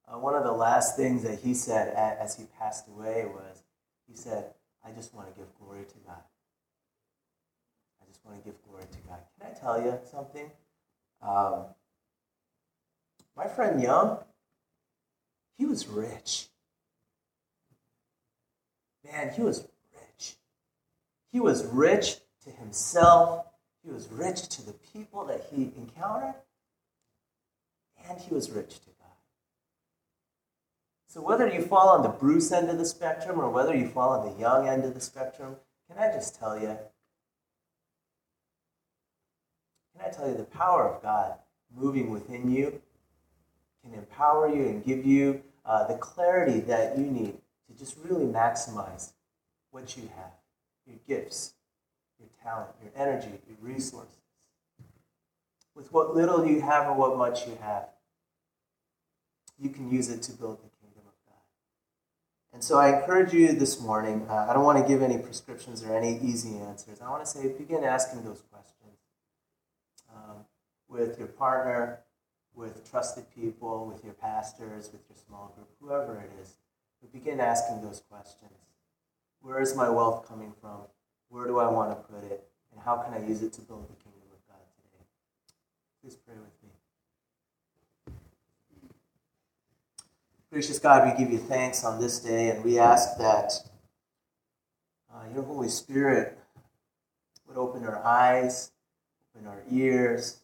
uh, 0.08 0.18
one 0.18 0.36
of 0.36 0.44
the 0.44 0.52
last 0.52 0.96
things 0.96 1.24
that 1.24 1.40
he 1.40 1.54
said 1.54 1.94
as 1.94 2.36
he 2.36 2.46
passed 2.60 2.88
away 2.88 3.26
was, 3.26 3.64
he 4.10 4.16
said, 4.16 4.46
I 4.86 4.92
just 4.92 5.14
want 5.14 5.28
to 5.28 5.38
give 5.38 5.48
glory 5.60 5.84
to 5.84 5.98
God. 6.06 6.22
I 8.02 8.06
just 8.08 8.24
want 8.26 8.38
to 8.38 8.44
give 8.44 8.56
glory 8.64 8.86
to 8.90 8.98
God. 9.08 9.20
Can 9.40 9.52
I 9.52 9.60
tell 9.60 9.82
you 9.82 9.98
something? 10.10 10.50
Um, 11.22 11.66
my 13.36 13.48
friend 13.48 13.82
Young, 13.82 14.20
he 15.58 15.66
was 15.66 15.88
rich. 15.88 16.48
Man, 19.04 19.32
he 19.32 19.42
was 19.42 19.68
rich. 19.94 20.36
He 21.32 21.40
was 21.40 21.66
rich 21.66 22.16
to 22.46 22.50
himself, 22.52 23.46
he 23.84 23.92
was 23.92 24.08
rich 24.10 24.48
to 24.50 24.66
the 24.66 24.74
people 24.94 25.26
that 25.26 25.48
he 25.52 25.72
encountered, 25.78 26.36
and 28.08 28.20
he 28.20 28.34
was 28.34 28.50
rich 28.50 28.80
to. 28.80 28.97
So, 31.18 31.24
whether 31.24 31.52
you 31.52 31.64
fall 31.64 31.90
on 31.90 32.04
the 32.04 32.10
Bruce 32.10 32.52
end 32.52 32.70
of 32.70 32.78
the 32.78 32.86
spectrum 32.86 33.40
or 33.40 33.50
whether 33.50 33.76
you 33.76 33.88
fall 33.88 34.10
on 34.10 34.32
the 34.32 34.40
young 34.40 34.68
end 34.68 34.86
of 34.86 34.94
the 34.94 35.02
spectrum, 35.02 35.56
can 35.90 35.98
I 35.98 36.14
just 36.14 36.38
tell 36.38 36.60
you? 36.60 36.78
Can 39.94 40.06
I 40.06 40.10
tell 40.10 40.30
you 40.30 40.38
the 40.38 40.44
power 40.44 40.88
of 40.88 41.02
God 41.02 41.34
moving 41.76 42.12
within 42.12 42.52
you 42.52 42.84
can 43.84 43.96
empower 43.96 44.48
you 44.48 44.68
and 44.68 44.86
give 44.86 45.08
you 45.08 45.42
uh, 45.66 45.88
the 45.88 45.96
clarity 45.96 46.60
that 46.60 47.00
you 47.00 47.06
need 47.06 47.36
to 47.68 47.76
just 47.76 47.98
really 48.04 48.26
maximize 48.26 49.14
what 49.72 49.98
you 49.98 50.04
have 50.16 50.34
your 50.86 50.98
gifts, 51.08 51.56
your 52.20 52.30
talent, 52.44 52.70
your 52.80 52.92
energy, 52.96 53.32
your 53.48 53.58
resources. 53.60 54.14
With 55.74 55.92
what 55.92 56.16
little 56.16 56.46
you 56.46 56.62
have 56.62 56.86
or 56.86 56.94
what 56.94 57.18
much 57.18 57.48
you 57.48 57.58
have, 57.60 57.88
you 59.60 59.72
can 59.72 59.92
use 59.92 60.12
it 60.12 60.22
to 60.22 60.32
build 60.34 60.60
the. 60.60 60.77
And 62.58 62.64
so 62.64 62.80
I 62.80 63.00
encourage 63.00 63.34
you 63.34 63.54
this 63.54 63.80
morning, 63.80 64.26
uh, 64.28 64.48
I 64.50 64.54
don't 64.54 64.64
want 64.64 64.82
to 64.82 64.92
give 64.92 65.04
any 65.04 65.20
prescriptions 65.20 65.84
or 65.84 65.96
any 65.96 66.18
easy 66.24 66.58
answers. 66.58 67.00
I 67.00 67.08
want 67.12 67.24
to 67.24 67.30
say 67.30 67.54
begin 67.56 67.84
asking 67.84 68.24
those 68.24 68.42
questions 68.52 68.98
um, 70.12 70.38
with 70.90 71.20
your 71.20 71.28
partner, 71.28 72.00
with 72.56 72.90
trusted 72.90 73.26
people, 73.36 73.86
with 73.86 74.04
your 74.04 74.16
pastors, 74.16 74.90
with 74.92 75.02
your 75.08 75.18
small 75.24 75.54
group, 75.56 75.70
whoever 75.80 76.18
it 76.18 76.32
is. 76.42 76.56
But 77.00 77.14
begin 77.14 77.40
asking 77.40 77.84
those 77.84 78.02
questions. 78.10 78.58
Where 79.40 79.62
is 79.62 79.76
my 79.76 79.92
wealth 79.92 80.28
coming 80.28 80.52
from? 80.60 80.80
Where 81.30 81.46
do 81.46 81.60
I 81.60 81.70
want 81.72 81.92
to 81.92 82.12
put 82.12 82.24
it? 82.24 82.44
And 82.72 82.82
how 82.84 82.98
can 82.98 83.14
I 83.14 83.24
use 83.24 83.44
it 83.44 83.54
to 83.54 83.62
build 83.62 83.84
the 83.84 84.04
kingdom 84.04 84.32
of 84.34 84.42
God 84.48 84.66
today? 84.82 85.06
Please 86.02 86.16
pray 86.16 86.34
with 86.34 86.46
me. 86.46 86.57
Gracious 90.58 90.80
God, 90.80 91.08
we 91.08 91.24
give 91.24 91.32
you 91.32 91.38
thanks 91.38 91.84
on 91.84 92.02
this 92.02 92.20
day, 92.20 92.50
and 92.50 92.64
we 92.64 92.80
ask 92.80 93.20
that 93.20 93.54
uh, 95.14 95.22
your 95.32 95.44
Holy 95.44 95.70
Spirit 95.70 96.36
would 97.48 97.58
open 97.58 97.86
our 97.86 98.04
eyes, 98.04 98.72
open 99.36 99.48
our 99.48 99.62
ears, 99.70 100.40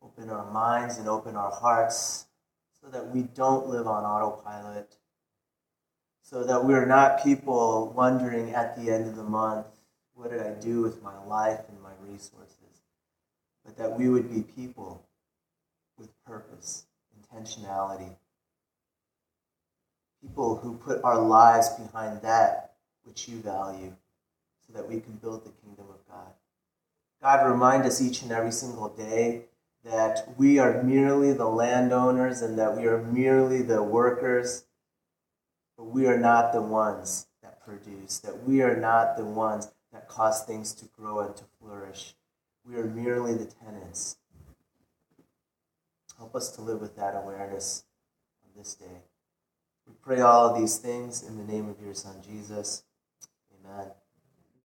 open 0.00 0.30
our 0.30 0.48
minds, 0.52 0.98
and 0.98 1.08
open 1.08 1.34
our 1.34 1.50
hearts 1.50 2.26
so 2.80 2.88
that 2.90 3.08
we 3.08 3.22
don't 3.22 3.66
live 3.66 3.88
on 3.88 4.04
autopilot 4.04 4.94
so 6.22 6.44
that 6.44 6.64
we're 6.64 6.86
not 6.86 7.24
people 7.24 7.92
wondering 7.96 8.54
at 8.54 8.76
the 8.76 8.88
end 8.88 9.08
of 9.08 9.16
the 9.16 9.24
month, 9.24 9.66
what 10.14 10.30
did 10.30 10.40
I 10.40 10.52
do 10.60 10.80
with 10.80 11.02
my 11.02 11.20
life 11.24 11.62
and 11.68 11.82
my 11.82 11.90
resources? 12.08 12.84
But 13.64 13.76
that 13.78 13.98
we 13.98 14.08
would 14.08 14.32
be 14.32 14.42
people 14.42 15.04
with 15.98 16.10
purpose, 16.24 16.84
intentionality. 17.18 18.14
People 20.22 20.56
who 20.56 20.74
put 20.74 21.02
our 21.04 21.20
lives 21.20 21.68
behind 21.70 22.22
that 22.22 22.74
which 23.04 23.28
you 23.28 23.38
value 23.38 23.92
so 24.66 24.72
that 24.72 24.88
we 24.88 25.00
can 25.00 25.14
build 25.14 25.44
the 25.44 25.50
kingdom 25.50 25.86
of 25.90 26.06
God. 26.08 26.32
God, 27.20 27.50
remind 27.50 27.84
us 27.84 28.00
each 28.00 28.22
and 28.22 28.32
every 28.32 28.52
single 28.52 28.88
day 28.88 29.42
that 29.84 30.32
we 30.36 30.58
are 30.58 30.82
merely 30.82 31.32
the 31.32 31.48
landowners 31.48 32.40
and 32.40 32.58
that 32.58 32.76
we 32.76 32.86
are 32.86 33.02
merely 33.02 33.62
the 33.62 33.82
workers 33.82 34.64
but 35.82 35.90
we 35.90 36.06
are 36.06 36.18
not 36.18 36.52
the 36.52 36.62
ones 36.62 37.26
that 37.42 37.60
produce, 37.64 38.20
that 38.20 38.44
we 38.44 38.62
are 38.62 38.76
not 38.76 39.16
the 39.16 39.24
ones 39.24 39.68
that 39.92 40.08
cause 40.08 40.44
things 40.44 40.72
to 40.74 40.84
grow 40.96 41.18
and 41.20 41.34
to 41.36 41.44
flourish. 41.60 42.14
We 42.64 42.76
are 42.76 42.84
merely 42.84 43.34
the 43.34 43.46
tenants. 43.46 44.16
Help 46.16 46.36
us 46.36 46.50
to 46.52 46.62
live 46.62 46.80
with 46.80 46.94
that 46.96 47.16
awareness 47.16 47.82
on 48.44 48.50
this 48.56 48.74
day. 48.74 49.02
We 49.86 49.94
pray 50.02 50.20
all 50.20 50.50
of 50.50 50.60
these 50.60 50.78
things 50.78 51.22
in 51.22 51.36
the 51.38 51.44
name 51.52 51.68
of 51.68 51.80
your 51.84 51.94
Son, 51.94 52.16
Jesus. 52.22 52.84
Amen. 53.64 53.90